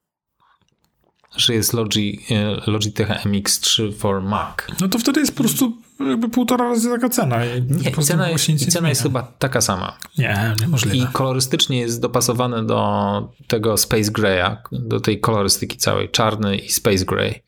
Że 1.37 1.55
jest 1.55 1.73
Logi, 1.73 2.21
y, 2.67 2.71
Logitech 2.71 3.09
MX3 3.09 3.95
for 3.95 4.23
Mac. 4.23 4.57
No 4.81 4.89
to 4.89 4.99
wtedy 4.99 5.21
jest 5.21 5.37
po 5.37 5.43
prostu 5.43 5.77
jakby 6.01 6.29
półtora 6.29 6.69
razy 6.69 6.91
taka 6.91 7.09
cena. 7.09 7.37
Nie, 7.45 7.91
cena, 7.91 8.31
jest, 8.31 8.49
i 8.49 8.57
cena 8.57 8.89
jest 8.89 9.03
chyba 9.03 9.23
taka 9.23 9.61
sama. 9.61 9.99
Nie, 10.19 10.55
niemożliwe. 10.61 10.97
I 10.97 11.13
kolorystycznie 11.13 11.79
jest 11.79 12.01
dopasowane 12.01 12.67
do 12.67 13.33
tego 13.47 13.77
Space 13.77 14.13
Grey'a, 14.13 14.57
do 14.73 15.01
tej 15.01 15.21
kolorystyki 15.21 15.77
całej, 15.77 16.09
czarny 16.09 16.57
i 16.57 16.73
Space 16.73 17.05
Grey. 17.05 17.43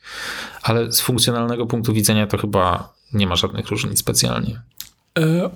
Ale 0.62 0.92
z 0.92 1.00
funkcjonalnego 1.00 1.66
punktu 1.66 1.92
widzenia 1.92 2.26
to 2.26 2.38
chyba 2.38 2.92
nie 3.12 3.26
ma 3.26 3.36
żadnych 3.36 3.68
różnic 3.68 3.98
specjalnie. 3.98 4.62
E, 5.18 5.50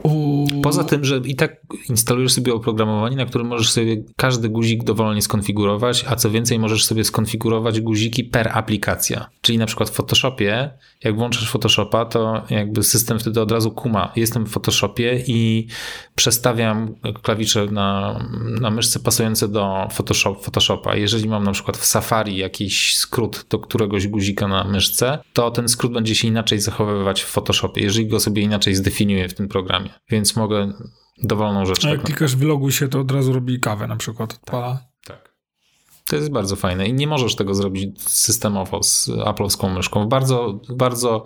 Poza 0.62 0.84
tym, 0.84 1.04
że 1.04 1.20
i 1.24 1.34
tak 1.34 1.56
instalujesz 1.88 2.32
sobie 2.32 2.54
oprogramowanie, 2.54 3.16
na 3.16 3.26
którym 3.26 3.46
możesz 3.46 3.70
sobie 3.70 4.02
każdy 4.16 4.48
guzik 4.48 4.84
dowolnie 4.84 5.22
skonfigurować, 5.22 6.04
a 6.08 6.16
co 6.16 6.30
więcej, 6.30 6.58
możesz 6.58 6.84
sobie 6.84 7.04
skonfigurować 7.04 7.80
guziki 7.80 8.24
per 8.24 8.48
aplikacja. 8.52 9.30
Czyli 9.40 9.58
na 9.58 9.66
przykład 9.66 9.90
w 9.90 9.92
Photoshopie, 9.92 10.70
jak 11.04 11.16
włączysz 11.16 11.50
Photoshopa, 11.50 12.04
to 12.04 12.42
jakby 12.50 12.82
system 12.82 13.18
wtedy 13.18 13.40
od 13.40 13.52
razu 13.52 13.70
kuma. 13.70 14.12
Jestem 14.16 14.46
w 14.46 14.50
Photoshopie 14.50 15.22
i 15.26 15.66
przestawiam 16.14 16.94
klawisze 17.22 17.66
na, 17.66 18.18
na 18.60 18.70
myszce 18.70 19.00
pasujące 19.00 19.48
do 19.48 19.88
Photoshop, 19.92 20.36
Photoshopa. 20.42 20.96
Jeżeli 20.96 21.28
mam 21.28 21.44
na 21.44 21.52
przykład 21.52 21.76
w 21.76 21.86
Safari 21.86 22.36
jakiś 22.36 22.96
skrót 22.96 23.46
do 23.50 23.58
któregoś 23.58 24.08
guzika 24.08 24.48
na 24.48 24.64
myszce, 24.64 25.18
to 25.32 25.50
ten 25.50 25.68
skrót 25.68 25.92
będzie 25.92 26.14
się 26.14 26.28
inaczej 26.28 26.60
zachowywać 26.60 27.22
w 27.22 27.26
Photoshopie, 27.26 27.82
jeżeli 27.82 28.06
go 28.06 28.20
sobie 28.20 28.42
inaczej 28.42 28.74
zdefiniuję 28.74 29.28
w 29.28 29.34
tym 29.34 29.48
programie. 29.50 29.90
Więc 30.10 30.36
mogę 30.36 30.72
dowolną 31.22 31.66
rzecz. 31.66 31.84
A 31.84 31.88
jak 31.88 31.98
tak 31.98 32.06
klikasz 32.06 32.36
wyloguj 32.36 32.72
się, 32.72 32.88
to 32.88 33.00
od 33.00 33.10
razu 33.10 33.32
robi 33.32 33.60
kawę 33.60 33.86
na 33.86 33.96
przykład, 33.96 34.32
odpala. 34.32 34.80
Tak. 35.04 35.16
tak. 35.16 35.34
To 36.08 36.16
jest 36.16 36.30
bardzo 36.30 36.56
fajne 36.56 36.88
i 36.88 36.92
nie 36.92 37.06
możesz 37.06 37.36
tego 37.36 37.54
zrobić 37.54 38.02
systemowo 38.02 38.82
z 38.82 39.08
Apple'owską 39.08 39.74
myszką. 39.74 40.04
W 40.04 40.08
bardzo, 40.08 40.60
bardzo 40.68 41.24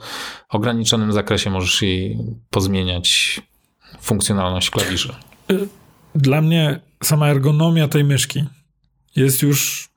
ograniczonym 0.49 1.13
zakresie 1.13 1.51
możesz 1.51 1.83
jej 1.83 2.19
pozmieniać 2.51 3.41
funkcjonalność 4.01 4.71
klawiszy. 4.71 5.15
Y, 5.51 5.69
dla 6.15 6.41
mnie 6.41 6.81
sama 7.03 7.29
ergonomia 7.29 7.89
tej 7.89 8.05
myszki 8.05 8.45
jest 9.17 9.43
już 9.43 9.89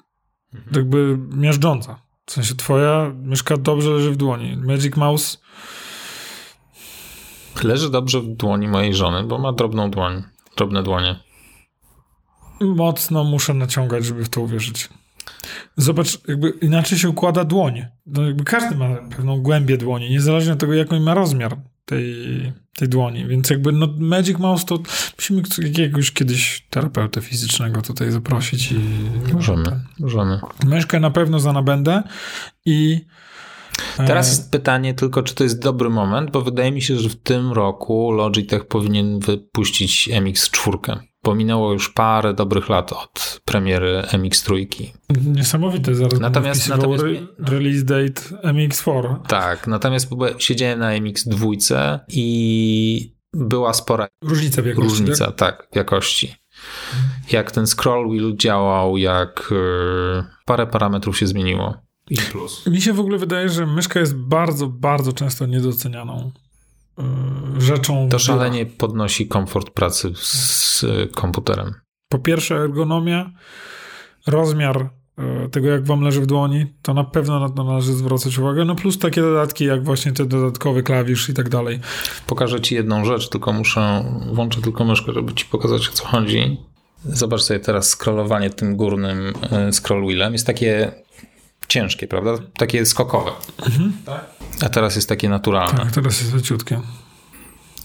mhm. 0.54 0.76
jakby 0.76 1.18
miażdżąca. 1.38 2.00
W 2.26 2.32
sensie 2.32 2.56
twoja 2.56 3.14
myszka 3.24 3.58
dobrze 3.58 3.90
leży 3.90 4.12
w 4.12 4.18
dłoni. 4.18 4.58
Magic 4.58 4.96
Mouse 4.96 5.38
leży 7.64 7.90
dobrze 7.90 8.22
w 8.22 8.28
dłoni 8.28 8.68
mojej 8.68 8.94
żony, 8.94 9.24
bo 9.24 9.38
ma 9.38 9.54
drobną 9.54 9.92
dłoń, 9.92 10.24
drobne 10.58 10.84
dłonie. 10.84 11.16
Mocno 12.62 13.24
muszę 13.24 13.54
naciągać, 13.54 14.06
żeby 14.06 14.26
w 14.26 14.30
to 14.30 14.42
uwierzyć. 14.42 14.90
Zobacz, 15.78 16.28
jakby 16.28 16.50
inaczej 16.50 16.98
się 16.98 17.10
układa 17.10 17.44
dłoń. 17.44 17.86
No 18.06 18.26
jakby 18.26 18.44
każdy 18.44 18.76
ma 18.76 18.96
pewną 18.96 19.42
głębię 19.42 19.78
dłoni, 19.78 20.10
niezależnie 20.10 20.54
od 20.54 20.60
tego, 20.60 20.74
jaki 20.74 21.00
ma 21.00 21.14
rozmiar 21.14 21.58
tej, 21.86 22.14
tej 22.76 22.90
dłoni. 22.90 23.28
Więc 23.28 23.50
jakby 23.50 23.72
no 23.72 23.88
Magic 24.00 24.40
Mouse 24.40 24.66
to 24.66 24.80
musimy 25.18 25.42
jakiegoś 25.58 26.12
kiedyś 26.12 26.66
terapeutę 26.70 27.22
fizycznego 27.22 27.82
tutaj 27.82 28.12
zaprosić 28.12 28.72
i... 28.72 28.80
Możemy, 29.34 29.80
możemy. 30.00 30.40
Myszkę 30.66 31.00
na 31.00 31.12
pewno 31.12 31.40
za 31.40 31.54
nabędę 31.54 32.04
i 32.66 33.06
Teraz 33.98 34.30
jest 34.30 34.52
pytanie 34.52 34.94
tylko, 34.94 35.24
czy 35.24 35.36
to 35.36 35.44
jest 35.44 35.60
dobry 35.60 35.90
moment, 35.90 36.32
bo 36.32 36.42
wydaje 36.42 36.72
mi 36.72 36.82
się, 36.82 36.96
że 36.96 37.10
w 37.10 37.16
tym 37.16 37.52
roku 37.52 38.12
Logitech 38.12 38.68
powinien 38.68 39.20
wypuścić 39.20 40.10
MX4. 40.14 40.98
Pominęło 41.22 41.74
już 41.74 41.90
parę 41.90 42.34
dobrych 42.34 42.70
lat 42.70 42.94
od 42.94 43.42
premiery 43.46 44.04
MX3. 44.12 44.66
Niesamowite, 45.26 45.96
zaraz 45.96 46.20
natomiast, 46.20 46.70
natomiast 46.70 47.04
release 47.40 47.84
date 47.84 48.22
MX4. 48.44 49.22
Tak, 49.28 49.68
natomiast 49.68 50.10
siedziałem 50.38 50.80
na 50.80 50.92
MX2 50.92 52.00
i 52.08 53.18
była 53.34 53.74
spora 53.74 54.08
różnica 54.22 54.62
w 54.62 54.66
jakości. 54.66 54.90
Różnica, 54.90 55.26
tak, 55.26 55.36
tak 55.38 55.68
w 55.74 55.76
jakości. 55.76 56.36
Jak 57.32 57.52
ten 57.52 57.68
scroll 57.68 58.10
wheel 58.10 58.36
działał, 58.36 58.98
jak 58.98 59.50
e, 59.52 60.24
parę 60.46 60.68
parametrów 60.68 61.18
się 61.18 61.28
zmieniło. 61.28 61.87
I 62.10 62.18
plus. 62.18 62.66
Mi 62.68 62.82
się 62.82 62.94
w 62.94 63.00
ogóle 63.00 63.18
wydaje, 63.18 63.50
że 63.50 63.66
myszka 63.66 64.00
jest 64.00 64.16
bardzo, 64.16 64.68
bardzo 64.68 65.14
często 65.14 65.46
niedocenianą 65.46 66.32
yy, 66.98 67.04
rzeczą. 67.62 68.10
To 68.10 68.20
szalenie 68.20 68.66
podnosi 68.66 69.28
komfort 69.28 69.70
pracy 69.70 70.12
z 70.16 70.86
komputerem. 71.16 71.74
Po 72.10 72.20
pierwsze, 72.20 72.56
ergonomia, 72.56 73.32
rozmiar 74.28 74.90
yy, 75.18 75.50
tego, 75.50 75.68
jak 75.68 75.86
wam 75.86 76.02
leży 76.02 76.22
w 76.22 76.26
dłoni, 76.26 76.66
to 76.82 76.94
na 76.94 77.04
pewno 77.04 77.40
na 77.40 77.50
to 77.50 77.64
należy 77.64 77.94
zwracać 77.94 78.38
uwagę. 78.38 78.66
No 78.66 78.76
plus 78.76 79.00
takie 79.00 79.22
dodatki, 79.22 79.66
jak 79.66 79.84
właśnie 79.84 80.12
ten 80.12 80.28
dodatkowy 80.28 80.84
klawisz 80.84 81.30
i 81.30 81.34
tak 81.34 81.50
dalej. 81.50 81.80
Pokażę 82.28 82.62
ci 82.62 82.76
jedną 82.76 83.06
rzecz, 83.06 83.30
tylko 83.30 83.54
muszę, 83.54 84.04
włączę 84.34 84.62
tylko 84.62 84.86
myszkę, 84.86 85.14
żeby 85.14 85.34
ci 85.34 85.46
pokazać, 85.46 85.90
o 85.90 85.92
co 85.92 86.06
chodzi. 86.06 86.58
Zobacz 87.06 87.42
sobie 87.42 87.60
teraz 87.60 87.90
scrollowanie 87.90 88.50
tym 88.50 88.76
górnym 88.76 89.34
yy, 89.66 89.74
scroll 89.74 90.06
wheelem. 90.06 90.34
Jest 90.34 90.48
takie 90.48 90.92
ciężkie, 91.68 92.08
prawda? 92.08 92.38
Takie 92.58 92.86
skokowe. 92.86 93.32
Mhm. 93.66 93.94
Tak? 94.06 94.26
A 94.62 94.70
teraz 94.70 94.96
jest 94.96 95.10
takie 95.10 95.30
naturalne. 95.30 95.80
Tak, 95.80 95.92
teraz 95.92 96.22
jest 96.22 96.34
leciutkie. 96.34 96.82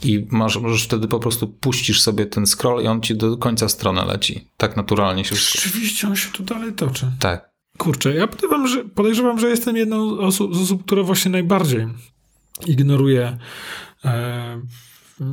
I 0.04 0.26
masz, 0.30 0.56
możesz 0.56 0.84
wtedy 0.84 1.08
po 1.08 1.18
prostu 1.18 1.48
puścisz 1.48 2.00
sobie 2.00 2.26
ten 2.26 2.46
scroll 2.46 2.84
i 2.84 2.86
on 2.86 3.00
ci 3.00 3.16
do 3.16 3.36
końca 3.36 3.68
strony 3.68 4.04
leci. 4.04 4.48
Tak 4.56 4.76
naturalnie 4.76 5.24
się 5.24 5.36
Rzeczywiście 5.36 6.08
on 6.08 6.16
się 6.16 6.30
tu 6.30 6.42
dalej 6.42 6.72
toczy. 6.72 7.12
Tak. 7.18 7.52
Kurczę, 7.78 8.14
ja 8.14 8.26
podejrzewam, 8.26 8.68
że, 8.68 8.84
podejrzewam, 8.84 9.38
że 9.38 9.48
jestem 9.48 9.76
jedną 9.76 10.30
z 10.30 10.40
osób, 10.40 10.84
która 10.84 11.02
właśnie 11.02 11.30
najbardziej 11.30 11.88
ignoruje 12.66 13.38
e, 14.04 14.60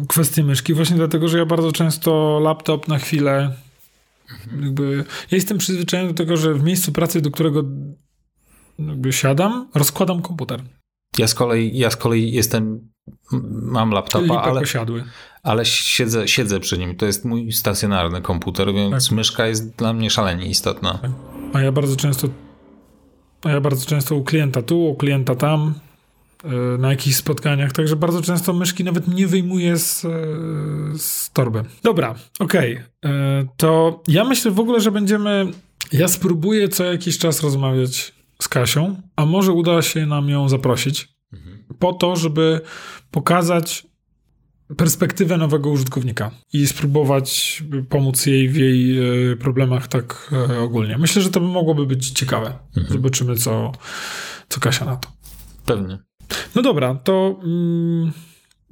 kwestię 0.07 0.43
myszki, 0.43 0.73
właśnie 0.73 0.95
dlatego, 0.95 1.27
że 1.27 1.37
ja 1.37 1.45
bardzo 1.45 1.71
często 1.71 2.39
laptop 2.43 2.87
na 2.87 2.99
chwilę 2.99 3.51
jakby, 4.61 5.05
ja 5.31 5.35
jestem 5.35 5.57
przyzwyczajony 5.57 6.09
do 6.09 6.15
tego, 6.15 6.37
że 6.37 6.53
w 6.53 6.63
miejscu 6.63 6.91
pracy, 6.91 7.21
do 7.21 7.31
którego 7.31 7.63
jakby 8.87 9.13
siadam, 9.13 9.67
rozkładam 9.75 10.21
komputer. 10.21 10.63
Ja 11.17 11.27
z 11.27 11.33
kolei, 11.33 11.77
ja 11.77 11.91
z 11.91 11.95
kolei 11.95 12.31
jestem, 12.31 12.89
mam 13.61 13.91
laptopa, 13.91 14.41
ale, 14.41 14.61
ale 15.43 15.65
siedzę, 15.65 16.27
siedzę 16.27 16.59
przy 16.59 16.77
nim. 16.77 16.95
To 16.95 17.05
jest 17.05 17.25
mój 17.25 17.51
stacjonarny 17.51 18.21
komputer, 18.21 18.73
więc 18.73 19.09
tak. 19.09 19.15
myszka 19.15 19.47
jest 19.47 19.75
dla 19.75 19.93
mnie 19.93 20.09
szalenie 20.09 20.45
istotna. 20.45 20.97
Tak. 20.97 21.11
A 21.53 21.61
ja 21.61 21.71
bardzo 21.71 21.95
często 21.95 22.27
a 23.43 23.49
ja 23.49 23.61
bardzo 23.61 23.85
często 23.85 24.15
u 24.15 24.23
klienta 24.23 24.61
tu, 24.61 24.85
u 24.85 24.95
klienta 24.95 25.35
tam, 25.35 25.73
e, 26.43 26.77
na 26.77 26.89
jakichś 26.89 27.15
spotkaniach, 27.15 27.71
także 27.71 27.95
bardzo 27.95 28.21
często 28.21 28.53
myszki 28.53 28.83
nawet 28.83 29.07
nie 29.07 29.27
wyjmuję 29.27 29.77
z, 29.77 30.05
e, 30.05 30.09
z 30.97 31.31
torby. 31.31 31.63
Dobra, 31.83 32.15
okej. 32.39 32.73
Okay. 32.73 33.11
E, 33.13 33.45
to 33.57 34.01
ja 34.07 34.23
myślę 34.23 34.51
w 34.51 34.59
ogóle, 34.59 34.79
że 34.81 34.91
będziemy 34.91 35.51
Ja 35.91 36.07
spróbuję 36.07 36.69
co 36.69 36.83
jakiś 36.83 37.17
czas 37.17 37.43
rozmawiać 37.43 38.13
z 38.41 38.47
Kasią, 38.47 39.01
a 39.15 39.25
może 39.25 39.51
uda 39.51 39.81
się 39.81 40.05
nam 40.05 40.29
ją 40.29 40.49
zaprosić 40.49 41.19
po 41.79 41.93
to, 41.93 42.15
żeby 42.15 42.61
pokazać 43.11 43.87
perspektywę 44.77 45.37
nowego 45.37 45.69
użytkownika 45.69 46.31
i 46.53 46.67
spróbować 46.67 47.63
pomóc 47.89 48.25
jej 48.25 48.49
w 48.49 48.55
jej 48.55 48.99
e, 49.31 49.35
problemach 49.35 49.87
tak 49.87 50.31
e, 50.51 50.59
ogólnie. 50.59 50.97
Myślę, 50.97 51.21
że 51.21 51.29
to 51.29 51.39
by 51.39 51.47
mogłoby 51.47 51.85
być 51.85 52.09
ciekawe. 52.09 52.53
Zobaczymy, 52.89 53.35
co, 53.35 53.71
co 54.49 54.59
Kasia 54.59 54.85
na 54.85 54.95
to. 54.95 55.09
Pewnie. 55.65 55.97
No 56.55 56.61
dobra, 56.61 56.95
to 56.95 57.39
mm, 57.43 58.11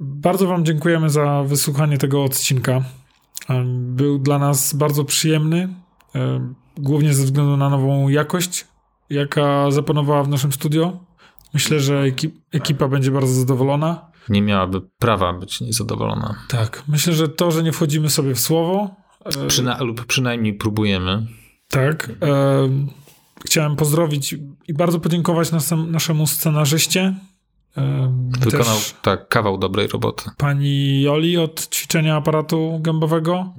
bardzo 0.00 0.46
Wam 0.46 0.64
dziękujemy 0.64 1.10
za 1.10 1.42
wysłuchanie 1.46 1.98
tego 1.98 2.24
odcinka. 2.24 2.82
Był 3.74 4.18
dla 4.18 4.38
nas 4.38 4.74
bardzo 4.74 5.04
przyjemny, 5.04 5.68
em, 6.14 6.54
głównie 6.76 7.14
ze 7.14 7.24
względu 7.24 7.56
na 7.56 7.70
nową 7.70 8.08
jakość, 8.08 8.66
jaka 9.10 9.70
zapanowała 9.70 10.22
w 10.24 10.28
naszym 10.28 10.52
studio. 10.52 11.04
Myślę, 11.54 11.80
że 11.80 12.00
ekip, 12.02 12.34
ekipa 12.52 12.88
będzie 12.88 13.10
bardzo 13.10 13.32
zadowolona. 13.34 14.08
Nie 14.28 14.42
miałaby 14.42 14.80
prawa 14.98 15.32
być 15.32 15.60
niezadowolona. 15.60 16.34
Tak, 16.48 16.82
myślę, 16.88 17.12
że 17.12 17.28
to, 17.28 17.50
że 17.50 17.62
nie 17.62 17.72
wchodzimy 17.72 18.10
sobie 18.10 18.34
w 18.34 18.40
słowo, 18.40 18.90
e, 19.24 19.30
Przyna- 19.46 19.78
lub 19.84 20.04
przynajmniej 20.06 20.54
próbujemy. 20.54 21.26
tak. 21.70 22.10
em, 22.20 22.88
chciałem 23.46 23.76
pozdrowić 23.76 24.34
i 24.68 24.74
bardzo 24.74 25.00
podziękować 25.00 25.52
nasem, 25.52 25.90
naszemu 25.90 26.26
scenarzyście. 26.26 27.14
em, 27.76 28.30
Wykonał 28.40 28.64
też 28.76 28.94
tak 29.02 29.28
kawał 29.28 29.58
dobrej 29.58 29.88
roboty. 29.88 30.30
pani 30.36 31.02
Joli 31.02 31.36
od 31.36 31.68
ćwiczenia 31.70 32.16
aparatu 32.16 32.78
gębowego. 32.82 33.54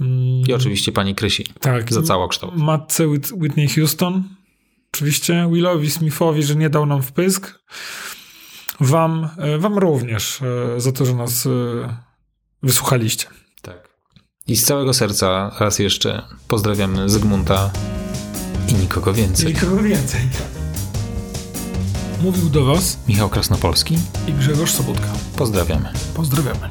Mm, 0.00 0.40
I 0.48 0.52
oczywiście 0.52 0.92
pani 0.92 1.14
Krysi 1.14 1.44
tak, 1.60 1.92
za 1.92 2.02
całokształt. 2.02 2.56
Matce 2.56 3.04
Whit- 3.08 3.32
Whitney 3.42 3.68
Houston. 3.68 4.22
Oczywiście 4.98 5.48
Willowi 5.52 5.90
Smithowi, 5.90 6.42
że 6.42 6.56
nie 6.56 6.70
dał 6.70 6.86
nam 6.86 7.02
wpysk. 7.02 7.58
Wam, 8.80 9.28
e, 9.38 9.58
wam 9.58 9.78
również 9.78 10.42
e, 10.76 10.80
za 10.80 10.92
to, 10.92 11.06
że 11.06 11.14
nas 11.14 11.46
e, 11.46 11.50
wysłuchaliście. 12.62 13.26
Tak. 13.62 13.88
I 14.46 14.56
z 14.56 14.64
całego 14.64 14.94
serca 14.94 15.56
raz 15.60 15.78
jeszcze 15.78 16.22
pozdrawiamy 16.48 17.08
Zygmunta 17.08 17.70
i 18.68 18.74
nikogo 18.74 19.12
więcej. 19.12 19.54
kogo 19.54 19.82
więcej. 19.82 20.20
Mówił 22.22 22.48
do 22.48 22.64
Was 22.64 22.98
Michał 23.08 23.28
Krasnopolski. 23.28 23.98
i 24.28 24.32
Grzegorz 24.32 24.70
Sobotka. 24.70 25.06
Pozdrawiamy. 25.36 25.92
Pozdrawiamy. 26.14 26.70